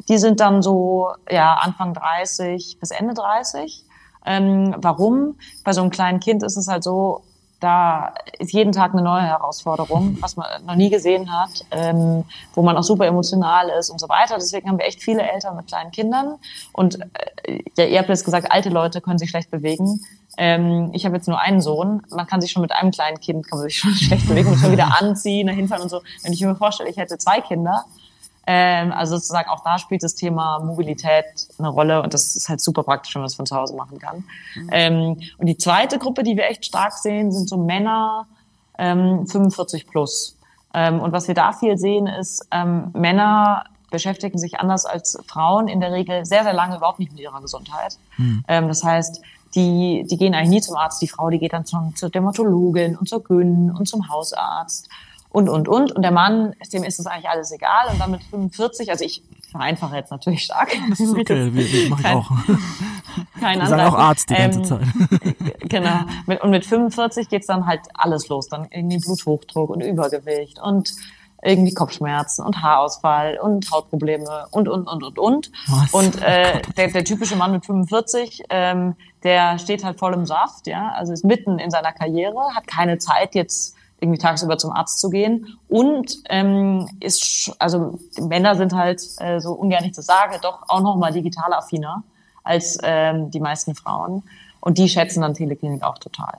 [0.09, 3.85] Die sind dann so ja, Anfang 30 bis Ende 30.
[4.25, 5.37] Ähm, warum?
[5.63, 7.23] Bei so einem kleinen Kind ist es halt so,
[7.63, 12.61] da ist jeden Tag eine neue Herausforderung, was man noch nie gesehen hat, ähm, wo
[12.61, 14.35] man auch super emotional ist und so weiter.
[14.35, 16.35] Deswegen haben wir echt viele Eltern mit kleinen Kindern.
[16.73, 16.99] Und
[17.45, 20.01] äh, ja, ihr habt jetzt gesagt, alte Leute können sich schlecht bewegen.
[20.37, 22.01] Ähm, ich habe jetzt nur einen Sohn.
[22.09, 24.59] Man kann sich schon mit einem kleinen Kind kann man sich schon schlecht bewegen, muss
[24.59, 26.01] schon wieder anziehen, hinfahren und so.
[26.23, 27.85] Wenn ich mir vorstelle, ich hätte zwei Kinder,
[28.45, 31.25] ähm, also sozusagen auch da spielt das Thema Mobilität
[31.57, 33.99] eine Rolle und das ist halt super praktisch, wenn man es von zu Hause machen
[33.99, 34.25] kann.
[34.55, 34.69] Mhm.
[34.71, 38.27] Ähm, und die zweite Gruppe, die wir echt stark sehen, sind so Männer
[38.77, 40.37] ähm, 45 plus.
[40.73, 45.67] Ähm, und was wir da viel sehen, ist, ähm, Männer beschäftigen sich anders als Frauen
[45.67, 47.97] in der Regel sehr, sehr lange überhaupt nicht mit ihrer Gesundheit.
[48.17, 48.43] Mhm.
[48.47, 49.21] Ähm, das heißt,
[49.55, 51.01] die, die gehen eigentlich nie zum Arzt.
[51.01, 54.89] Die Frau, die geht dann zum, zur Dermatologin und zur Gyn und zum Hausarzt
[55.33, 55.91] und, und, und.
[55.91, 57.87] Und der Mann, dem ist es eigentlich alles egal.
[57.91, 60.71] Und dann mit 45, also ich vereinfache jetzt natürlich stark.
[60.89, 62.31] Das ist okay, das wir, mache ich auch.
[63.39, 64.81] Kein Wir sagen auch Arzt die ganze ähm, Zeit.
[65.69, 65.99] genau.
[66.41, 68.47] und mit 45 geht's dann halt alles los.
[68.47, 70.93] Dann irgendwie Bluthochdruck und Übergewicht und
[71.41, 75.51] irgendwie Kopfschmerzen und Haarausfall und Hautprobleme und, und, und, und, und.
[75.67, 75.93] Was?
[75.93, 80.67] Und äh, der, der typische Mann mit 45, ähm, der steht halt voll im Saft,
[80.67, 84.99] ja, also ist mitten in seiner Karriere, hat keine Zeit jetzt irgendwie tagsüber zum Arzt
[84.99, 85.57] zu gehen.
[85.67, 90.81] Und ähm, ist, also Männer sind halt, äh, so ungern ich das sage, doch auch
[90.81, 92.03] noch mal digital affiner
[92.43, 94.23] als ähm, die meisten Frauen.
[94.59, 96.37] Und die schätzen dann Teleklinik auch total.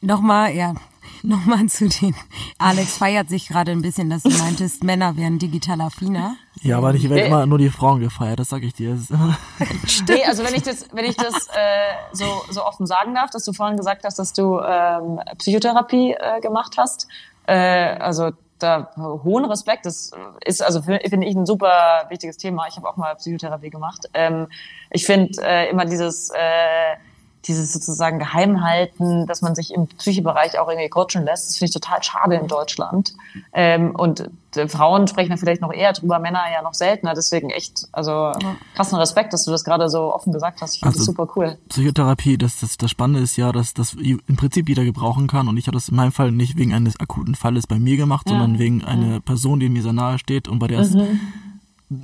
[0.00, 0.74] Nochmal, ja,
[1.26, 2.14] nochmal zu den.
[2.58, 6.36] Alex feiert sich gerade ein bisschen, dass du meintest, Männer wären digital affiner.
[6.62, 8.90] Ja, aber ich werde immer nur die Frauen gefeiert, das sage ich dir.
[10.08, 13.44] nee, also wenn ich das, wenn ich das äh, so, so offen sagen darf, dass
[13.44, 17.08] du vorhin gesagt hast, dass du ähm, Psychotherapie äh, gemacht hast,
[17.46, 18.30] äh, also
[18.62, 19.86] da hohen Respekt.
[19.86, 20.12] Das
[20.44, 22.66] ist also finde ich ein super wichtiges Thema.
[22.68, 24.08] Ich habe auch mal Psychotherapie gemacht.
[24.14, 24.48] Ähm,
[24.90, 26.96] ich finde äh, immer dieses äh,
[27.46, 31.74] dieses sozusagen Geheimhalten, dass man sich im Psychebereich auch irgendwie coachen lässt, das finde ich
[31.74, 33.14] total schade in Deutschland.
[33.52, 37.14] Ähm, und äh, Frauen sprechen da vielleicht noch eher drüber, Männer ja noch seltener.
[37.14, 38.32] Deswegen echt, also
[38.74, 40.74] krassen Respekt, dass du das gerade so offen gesagt hast.
[40.74, 41.58] Ich finde also, das super cool.
[41.68, 45.48] Psychotherapie, das, das, das Spannende ist ja, dass das im Prinzip jeder gebrauchen kann.
[45.48, 48.28] Und ich habe das in meinem Fall nicht wegen eines akuten Falles bei mir gemacht,
[48.28, 48.38] ja.
[48.38, 51.20] sondern wegen einer Person, die mir sehr nahe steht und bei der es mhm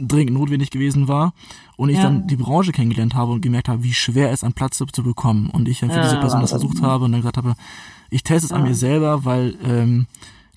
[0.07, 1.33] dringend notwendig gewesen war
[1.77, 2.05] und ich ja.
[2.05, 5.51] dann die Branche kennengelernt habe und gemerkt habe, wie schwer es an Platz zu bekommen.
[5.51, 7.55] Und ich dann für ja, diese Person das versucht habe und dann gesagt habe,
[8.11, 8.57] ich teste es ja.
[8.57, 10.07] an mir selber, weil ähm,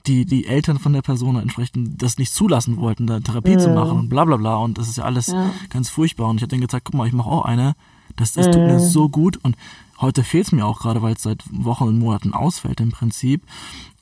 [0.07, 3.99] die die Eltern von der Person entsprechend das nicht zulassen wollten, da Therapie zu machen
[3.99, 4.55] und bla bla bla.
[4.57, 5.33] Und das ist ja alles
[5.69, 6.29] ganz furchtbar.
[6.29, 7.75] Und ich habe dann gesagt, guck mal, ich mache auch eine,
[8.15, 9.37] das, das tut mir so gut.
[9.43, 9.55] Und
[9.99, 13.43] heute fehlt es mir auch gerade, weil es seit Wochen und Monaten ausfällt im Prinzip.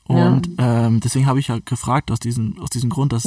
[0.04, 3.24] Und ähm, deswegen habe ich ja gefragt aus diesem, aus diesem Grund, dass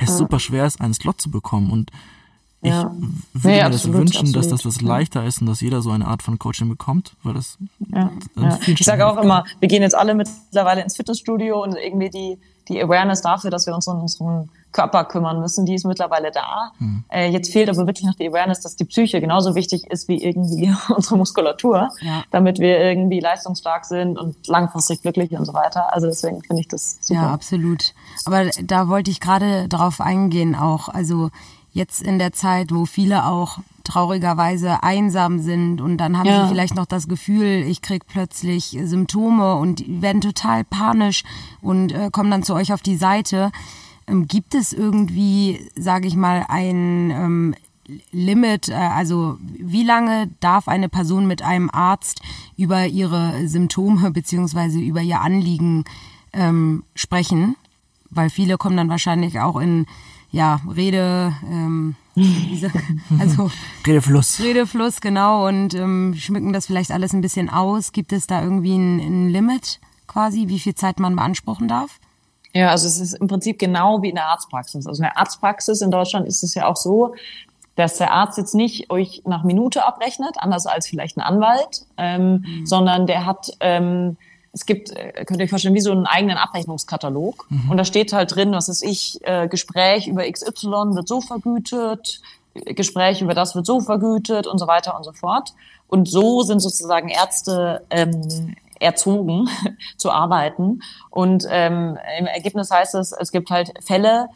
[0.00, 0.12] ja.
[0.12, 1.70] es super schwer ist, einen Slot zu bekommen.
[1.70, 1.90] Und
[2.62, 2.90] ich ja.
[3.32, 4.36] würde nee, mir absolut, das wünschen, absolut.
[4.36, 7.34] dass das was leichter ist und dass jeder so eine Art von Coaching bekommt, weil
[7.34, 7.56] das
[7.90, 8.58] ja, ja.
[8.66, 12.82] Ich sage auch immer, wir gehen jetzt alle mittlerweile ins Fitnessstudio und irgendwie die, die
[12.82, 16.72] Awareness dafür, dass wir uns um unseren Körper kümmern müssen, die ist mittlerweile da.
[16.78, 17.04] Hm.
[17.08, 20.22] Äh, jetzt fehlt aber wirklich noch die Awareness, dass die Psyche genauso wichtig ist wie
[20.22, 22.22] irgendwie unsere Muskulatur, ja.
[22.30, 25.92] damit wir irgendwie leistungsstark sind und langfristig glücklich und so weiter.
[25.92, 27.20] Also deswegen finde ich das super.
[27.20, 27.94] Ja, absolut.
[28.24, 30.88] Aber da wollte ich gerade drauf eingehen auch.
[30.88, 31.30] Also
[31.72, 36.44] jetzt in der Zeit, wo viele auch traurigerweise einsam sind und dann haben ja.
[36.44, 41.24] sie vielleicht noch das Gefühl, ich krieg plötzlich Symptome und werden total panisch
[41.60, 43.50] und äh, kommen dann zu euch auf die Seite.
[44.10, 47.54] Ähm, gibt es irgendwie, sage ich mal, ein ähm,
[48.12, 52.20] Limit, äh, also wie lange darf eine Person mit einem Arzt
[52.56, 55.84] über ihre Symptome beziehungsweise über ihr Anliegen
[56.32, 57.56] ähm, sprechen?
[58.10, 59.86] Weil viele kommen dann wahrscheinlich auch in
[60.32, 61.96] ja, Rede, ähm,
[63.18, 63.50] also
[63.86, 64.40] Redefluss.
[64.40, 67.92] Redefluss, genau, und ähm, schmücken das vielleicht alles ein bisschen aus.
[67.92, 71.98] Gibt es da irgendwie ein, ein Limit quasi, wie viel Zeit man beanspruchen darf?
[72.52, 74.86] Ja, also es ist im Prinzip genau wie in der Arztpraxis.
[74.86, 77.14] Also in der Arztpraxis in Deutschland ist es ja auch so,
[77.76, 82.44] dass der Arzt jetzt nicht euch nach Minute abrechnet, anders als vielleicht ein Anwalt, ähm,
[82.46, 82.66] mhm.
[82.66, 84.16] sondern der hat ähm,
[84.52, 87.46] es gibt, äh, könnt ihr euch vorstellen, wie so einen eigenen Abrechnungskatalog.
[87.50, 87.70] Mhm.
[87.70, 92.20] Und da steht halt drin, was ist ich, äh, Gespräch über XY wird so vergütet,
[92.54, 95.52] Gespräch über das wird so vergütet und so weiter und so fort.
[95.86, 99.48] Und so sind sozusagen Ärzte ähm, erzogen
[99.96, 100.80] zu arbeiten.
[101.10, 104.28] Und ähm, im Ergebnis heißt es, es gibt halt Fälle,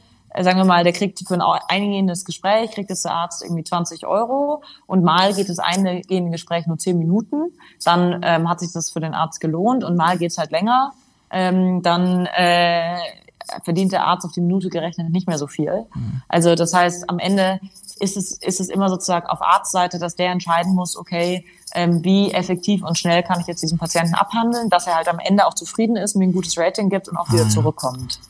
[0.43, 4.07] sagen wir mal, der kriegt für ein eingehendes Gespräch, kriegt es der Arzt irgendwie 20
[4.07, 7.53] Euro und mal geht das eingehende Gespräch nur 10 Minuten,
[7.85, 10.93] dann ähm, hat sich das für den Arzt gelohnt und mal geht's halt länger,
[11.31, 12.97] ähm, dann äh,
[13.63, 15.87] verdient der Arzt auf die Minute gerechnet nicht mehr so viel.
[15.95, 16.23] Mhm.
[16.29, 17.61] Also das heißt, am Ende
[18.01, 22.33] ist es, ist es immer sozusagen auf Arztseite, dass der entscheiden muss, okay, ähm, wie
[22.33, 25.55] effektiv und schnell kann ich jetzt diesen Patienten abhandeln, dass er halt am Ende auch
[25.55, 28.21] zufrieden ist, mir ein gutes Rating gibt und auch wieder ah, zurückkommt.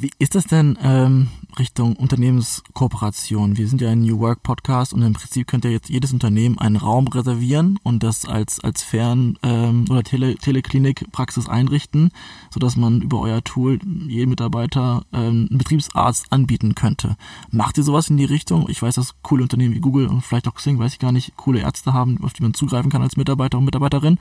[0.00, 1.26] Wie ist das denn ähm,
[1.58, 3.56] Richtung Unternehmenskooperation?
[3.56, 6.56] Wir sind ja ein New Work Podcast und im Prinzip könnte ja jetzt jedes Unternehmen
[6.56, 12.12] einen Raum reservieren und das als als Fern- ähm, oder Tele Teleklinikpraxis einrichten,
[12.54, 17.16] sodass man über euer Tool jedem Mitarbeiter ähm, einen Betriebsarzt anbieten könnte.
[17.50, 18.68] Macht ihr sowas in die Richtung?
[18.68, 21.36] Ich weiß, dass coole Unternehmen wie Google und vielleicht auch Xing, weiß ich gar nicht,
[21.36, 24.20] coole Ärzte haben, auf die man zugreifen kann als Mitarbeiter und Mitarbeiterin.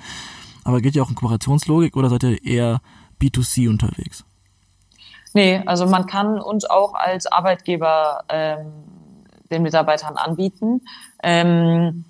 [0.63, 2.81] Aber geht ihr auch in Kooperationslogik oder seid ihr eher
[3.21, 4.25] B2C unterwegs?
[5.37, 8.73] Nee, also man kann uns auch als Arbeitgeber ähm,
[9.51, 10.81] den Mitarbeitern anbieten.
[11.21, 12.05] Ähm,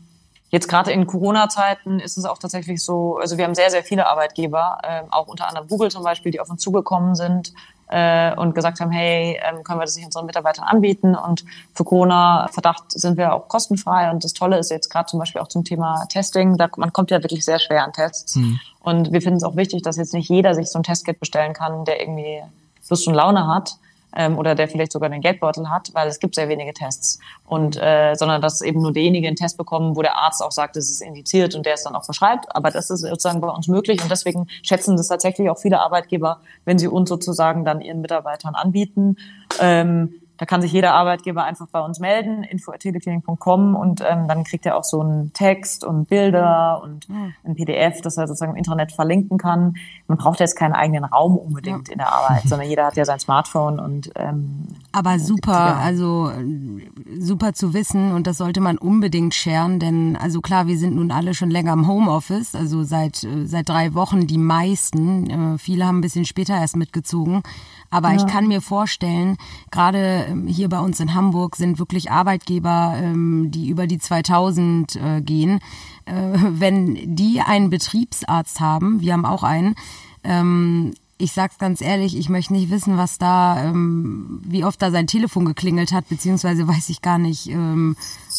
[0.49, 4.07] jetzt gerade in Corona-Zeiten ist es auch tatsächlich so, also wir haben sehr, sehr viele
[4.07, 7.51] Arbeitgeber, äh, auch unter anderem Google zum Beispiel, die auf uns zugekommen sind
[7.89, 11.13] äh, und gesagt haben, hey, ähm, können wir das nicht unseren Mitarbeitern anbieten?
[11.13, 14.09] Und für Corona-Verdacht sind wir auch kostenfrei.
[14.09, 17.11] Und das Tolle ist jetzt gerade zum Beispiel auch zum Thema Testing, da, man kommt
[17.11, 18.37] ja wirklich sehr schwer an Tests.
[18.37, 18.57] Mhm.
[18.79, 21.51] Und wir finden es auch wichtig, dass jetzt nicht jeder sich so ein Testkit bestellen
[21.51, 22.41] kann, der irgendwie
[22.89, 23.77] Lust und Laune hat
[24.15, 27.19] ähm, oder der vielleicht sogar den Geldbeutel hat, weil es gibt sehr wenige Tests.
[27.45, 30.75] Und äh, sondern dass eben nur derjenige einen Test bekommen, wo der Arzt auch sagt,
[30.77, 32.53] es ist indiziert und der es dann auch verschreibt.
[32.55, 36.41] Aber das ist sozusagen bei uns möglich und deswegen schätzen das tatsächlich auch viele Arbeitgeber,
[36.65, 39.17] wenn sie uns sozusagen dann ihren Mitarbeitern anbieten.
[39.59, 44.65] Ähm, da kann sich jeder Arbeitgeber einfach bei uns melden, info.teleklinik.com und ähm, dann kriegt
[44.65, 47.33] er auch so einen Text und Bilder und hm.
[47.43, 49.75] ein PDF, das er sozusagen im Internet verlinken kann.
[50.07, 51.93] Man braucht jetzt keinen eigenen Raum unbedingt ja.
[51.93, 55.77] in der Arbeit, sondern jeder hat ja sein Smartphone und ähm, Aber super, ja.
[55.77, 56.31] also
[57.19, 61.11] super zu wissen und das sollte man unbedingt scheren, denn also klar, wir sind nun
[61.11, 65.29] alle schon länger im Homeoffice, also seit seit drei Wochen die meisten.
[65.29, 67.43] Äh, viele haben ein bisschen später erst mitgezogen.
[67.89, 68.15] Aber ja.
[68.17, 69.37] ich kann mir vorstellen,
[69.71, 74.95] gerade ähm, hier bei uns in Hamburg sind wirklich Arbeitgeber, ähm, die über die 2000
[74.95, 75.59] äh, gehen.
[76.05, 76.13] Äh,
[76.49, 79.75] wenn die einen Betriebsarzt haben, wir haben auch einen,
[80.23, 85.07] ähm, ich sag's ganz ehrlich, ich möchte nicht wissen, was da, wie oft da sein
[85.07, 87.49] Telefon geklingelt hat, beziehungsweise weiß ich gar nicht,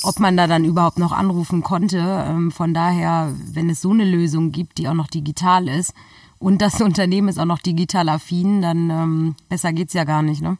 [0.05, 2.51] ob man da dann überhaupt noch anrufen konnte.
[2.55, 5.93] von daher, wenn es so eine Lösung gibt, die auch noch digital ist,
[6.39, 10.43] und das Unternehmen ist auch noch digital affin, dann ähm, besser geht's ja gar nicht,
[10.43, 10.59] ne?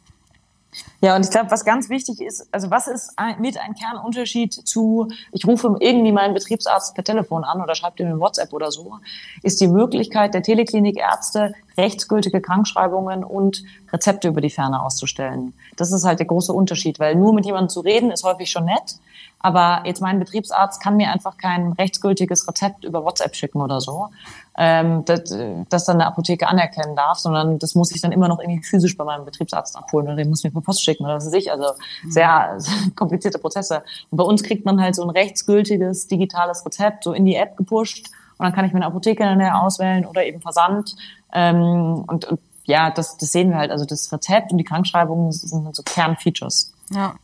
[1.01, 4.53] Ja, und ich glaube, was ganz wichtig ist, also was ist ein, mit ein Kernunterschied
[4.53, 8.71] zu, ich rufe irgendwie meinen Betriebsarzt per Telefon an oder schreibe ihm in WhatsApp oder
[8.71, 8.99] so,
[9.41, 15.53] ist die Möglichkeit der Teleklinikärzte, rechtsgültige Krankschreibungen und Rezepte über die Ferne auszustellen.
[15.77, 18.65] Das ist halt der große Unterschied, weil nur mit jemandem zu reden ist häufig schon
[18.65, 18.97] nett,
[19.41, 24.09] Aber jetzt mein Betriebsarzt kann mir einfach kein rechtsgültiges Rezept über WhatsApp schicken oder so,
[24.57, 25.33] ähm, das,
[25.69, 28.97] das dann eine Apotheke anerkennen darf, sondern das muss ich dann immer noch irgendwie physisch
[28.97, 31.51] bei meinem Betriebsarzt abholen oder den muss mir per Post schicken oder was weiß ich.
[31.51, 31.65] Also
[32.09, 32.57] sehr
[32.95, 33.83] komplizierte Prozesse.
[34.09, 37.55] Und bei uns kriegt man halt so ein rechtsgültiges digitales Rezept so in die App
[37.55, 38.09] gepusht
[38.39, 40.95] und dann kann ich mir eine Apotheke in der Nähe auswählen oder eben Versand.
[41.33, 42.39] Ähm, und, und
[42.69, 43.71] ja, das, das sehen wir halt.
[43.71, 46.71] Also das Rezept und die Krankschreibung sind so Kernfeatures.
[46.91, 47.15] Ja.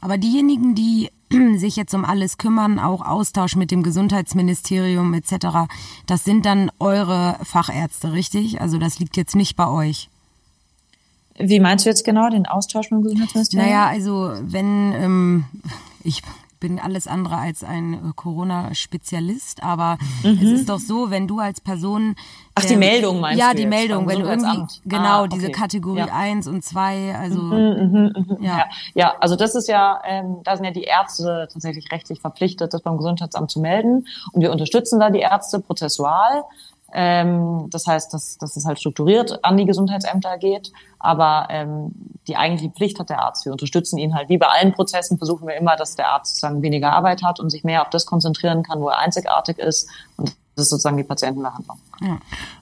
[0.00, 1.10] Aber diejenigen, die
[1.56, 5.68] sich jetzt um alles kümmern, auch Austausch mit dem Gesundheitsministerium etc.,
[6.06, 8.62] das sind dann eure Fachärzte, richtig?
[8.62, 10.08] Also das liegt jetzt nicht bei euch.
[11.36, 13.68] Wie meinst du jetzt genau den Austausch mit dem Gesundheitsministerium?
[13.68, 15.44] Naja, also wenn ähm,
[16.02, 16.22] ich
[16.60, 20.38] bin alles andere als ein äh, Corona-Spezialist, aber mhm.
[20.40, 22.14] es ist doch so, wenn du als Person
[22.56, 23.58] Ach, die ähm, Meldung meinst ja, du?
[23.58, 25.30] Ja, die Meldung, wenn du irgendwie genau ah, okay.
[25.34, 26.06] diese Kategorie ja.
[26.12, 28.58] 1 und 2, also mhm, mhm, mhm, ja.
[28.58, 28.64] ja.
[28.94, 29.14] ja.
[29.18, 32.96] also das ist ja, ähm, da sind ja die Ärzte tatsächlich rechtlich verpflichtet, das beim
[32.96, 36.44] Gesundheitsamt zu melden und wir unterstützen da die Ärzte prozessual.
[36.96, 40.70] Ähm, das heißt, dass, dass es halt strukturiert an die Gesundheitsämter geht.
[41.00, 41.90] Aber ähm,
[42.28, 43.44] die eigentliche Pflicht hat der Arzt.
[43.44, 44.28] Wir unterstützen ihn halt.
[44.28, 47.50] Wie bei allen Prozessen versuchen wir immer, dass der Arzt sozusagen weniger Arbeit hat und
[47.50, 49.90] sich mehr auf das konzentrieren kann, wo er einzigartig ist.
[50.16, 51.78] Und das ist sozusagen die Patientenbehandlung.
[52.00, 52.18] Ja.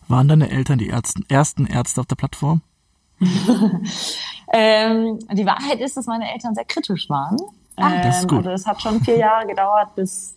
[0.09, 2.63] Waren deine Eltern die Ärzten, ersten Ärzte auf der Plattform?
[4.53, 7.37] ähm, die Wahrheit ist, dass meine Eltern sehr kritisch waren.
[7.77, 8.39] Ah, das ist gut.
[8.39, 10.37] Also es hat schon vier Jahre gedauert, bis,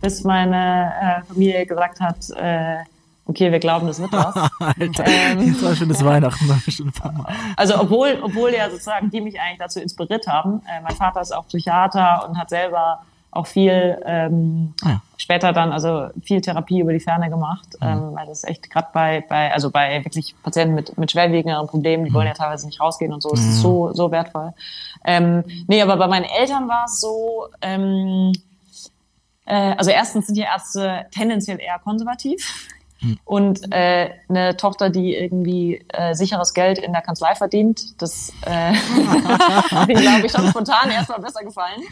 [0.00, 2.78] bis meine äh, Familie gesagt hat, äh,
[3.26, 4.34] okay, wir glauben, das wird was.
[4.58, 6.70] Alter, ähm, war schon das Weihnachten.
[6.70, 6.92] Schon
[7.56, 10.60] also obwohl, obwohl ja sozusagen die mich eigentlich dazu inspiriert haben.
[10.66, 13.02] Äh, mein Vater ist auch Psychiater und hat selber
[13.34, 15.02] auch viel ähm, ah, ja.
[15.16, 17.86] später dann also viel Therapie über die Ferne gemacht, mhm.
[17.86, 22.04] ähm, weil das echt gerade bei bei also bei wirklich Patienten mit mit schwerwiegenderen Problemen,
[22.04, 22.14] die mhm.
[22.14, 23.34] wollen ja teilweise nicht rausgehen und so, mhm.
[23.34, 24.52] ist so so wertvoll.
[25.04, 27.46] Ähm, nee, aber bei meinen Eltern war es so.
[27.60, 28.32] Ähm,
[29.46, 32.68] äh, also erstens sind die Ärzte tendenziell eher konservativ.
[33.24, 38.74] Und äh, eine Tochter, die irgendwie äh, sicheres Geld in der Kanzlei verdient, das äh,
[38.74, 41.82] hat mir, glaube ich, schon spontan erstmal besser gefallen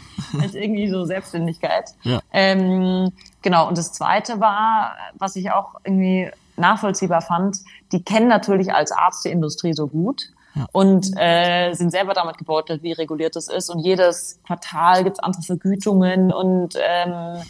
[0.41, 1.91] als irgendwie so Selbstständigkeit.
[2.03, 2.19] Ja.
[2.31, 3.11] Ähm,
[3.41, 7.57] genau, und das Zweite war, was ich auch irgendwie nachvollziehbar fand,
[7.91, 10.29] die kennen natürlich als Arzt die Industrie so gut.
[10.55, 10.67] Ja.
[10.71, 13.71] und äh, sind selber damit gebeutelt, wie reguliert es ist.
[13.71, 17.41] Und jedes Quartal gibt's andere Vergütungen und ähm,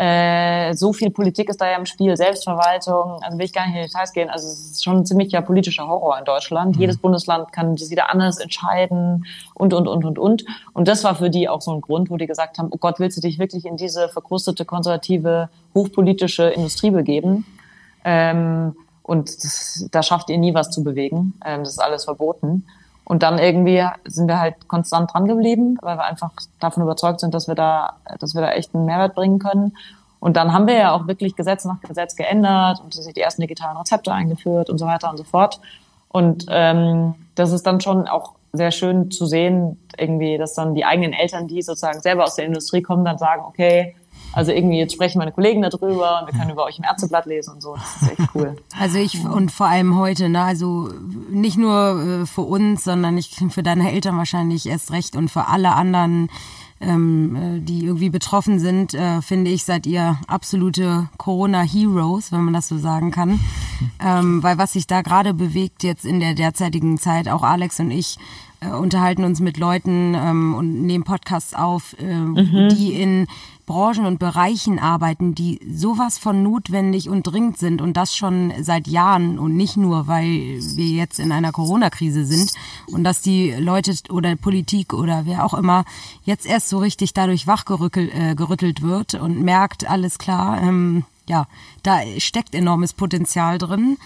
[0.00, 3.76] äh, so viel Politik ist da ja im Spiel, Selbstverwaltung, also will ich gar nicht
[3.76, 4.30] in die Details gehen.
[4.30, 6.76] Also es ist schon ein ziemlicher politischer Horror in Deutschland.
[6.76, 6.80] Mhm.
[6.80, 10.44] Jedes Bundesland kann das wieder anders entscheiden und, und, und, und, und.
[10.72, 12.98] Und das war für die auch so ein Grund, wo die gesagt haben, oh Gott,
[12.98, 17.44] willst du dich wirklich in diese verkrustete, konservative, hochpolitische Industrie begeben?
[18.02, 21.34] Ähm, und das, da schafft ihr nie was zu bewegen.
[21.44, 22.64] Ähm, das ist alles verboten.
[23.10, 26.30] Und dann irgendwie sind wir halt konstant dran geblieben, weil wir einfach
[26.60, 29.76] davon überzeugt sind, dass wir da, dass wir da echt einen Mehrwert bringen können.
[30.20, 33.76] Und dann haben wir ja auch wirklich Gesetz nach Gesetz geändert und die ersten digitalen
[33.76, 35.60] Rezepte eingeführt und so weiter und so fort.
[36.06, 40.84] Und ähm, das ist dann schon auch sehr schön zu sehen, irgendwie, dass dann die
[40.84, 43.96] eigenen Eltern, die sozusagen selber aus der Industrie kommen, dann sagen, okay,
[44.32, 47.54] also irgendwie jetzt sprechen meine Kollegen darüber und wir können über euch im Ärzteblatt lesen
[47.54, 47.74] und so.
[47.74, 48.56] Das ist echt cool.
[48.78, 50.42] Also ich und vor allem heute, ne?
[50.42, 50.90] Also
[51.30, 55.48] nicht nur äh, für uns, sondern ich für deine Eltern wahrscheinlich erst recht und für
[55.48, 56.30] alle anderen,
[56.80, 62.54] ähm, äh, die irgendwie betroffen sind, äh, finde ich, seid ihr absolute Corona-Heroes, wenn man
[62.54, 63.40] das so sagen kann.
[64.02, 67.90] Ähm, weil was sich da gerade bewegt jetzt in der derzeitigen Zeit, auch Alex und
[67.90, 68.18] ich,
[68.60, 72.68] äh, unterhalten uns mit Leuten ähm, und nehmen Podcasts auf, äh, mhm.
[72.70, 73.26] die in
[73.70, 78.88] Branchen und Bereichen arbeiten, die sowas von notwendig und dringend sind und das schon seit
[78.88, 82.50] Jahren und nicht nur, weil wir jetzt in einer Corona-Krise sind
[82.88, 85.84] und dass die Leute oder Politik oder wer auch immer
[86.24, 91.46] jetzt erst so richtig dadurch wachgerüttelt äh, gerüttelt wird und merkt, alles klar, ähm, ja,
[91.84, 93.98] da steckt enormes Potenzial drin.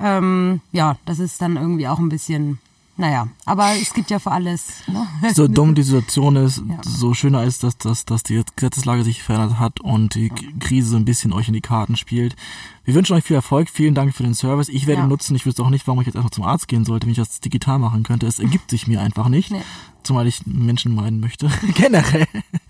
[0.00, 2.58] Ähm, ja, das ist dann irgendwie auch ein bisschen
[3.02, 4.86] naja, aber es gibt ja für alles.
[4.86, 5.04] Ne?
[5.34, 6.78] So dumm die Situation ist, ja.
[6.82, 10.28] so schöner ist, dass, dass, dass die Gesetzeslage sich verändert hat und die
[10.60, 12.36] Krise so ein bisschen euch in die Karten spielt.
[12.84, 14.68] Wir wünschen euch viel Erfolg, vielen Dank für den Service.
[14.68, 15.06] Ich werde ja.
[15.06, 17.10] ihn nutzen, ich wüsste auch nicht, warum ich jetzt einfach zum Arzt gehen sollte, wenn
[17.10, 18.28] ich das digital machen könnte.
[18.28, 19.50] Es ergibt sich mir einfach nicht.
[19.50, 19.62] Nee.
[20.04, 21.50] Zumal ich Menschen meiden möchte.
[21.74, 22.28] Generell.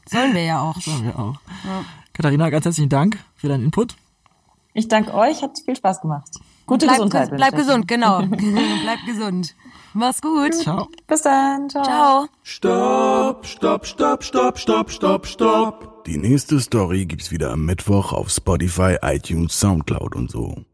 [0.09, 0.81] Sollen wir ja auch.
[0.81, 1.39] Sollen wir auch.
[1.65, 1.85] Ja.
[2.15, 3.97] Katharina, ganz herzlichen Dank für deinen Input.
[4.73, 6.31] Ich danke euch, hat viel Spaß gemacht.
[6.73, 7.31] Gute bleib, Gesundheit.
[7.37, 8.23] Bleib gesund, genau.
[8.83, 9.55] bleib gesund.
[9.93, 10.55] Mach's gut.
[10.55, 10.89] Ciao.
[11.07, 11.69] Bis dann.
[11.69, 11.85] Ciao.
[11.85, 12.27] Ciao.
[12.43, 16.05] Stopp, stopp, stopp, stopp, stopp, stopp, stopp.
[16.07, 20.65] Die nächste Story gibt's wieder am Mittwoch auf Spotify, iTunes, Soundcloud und so.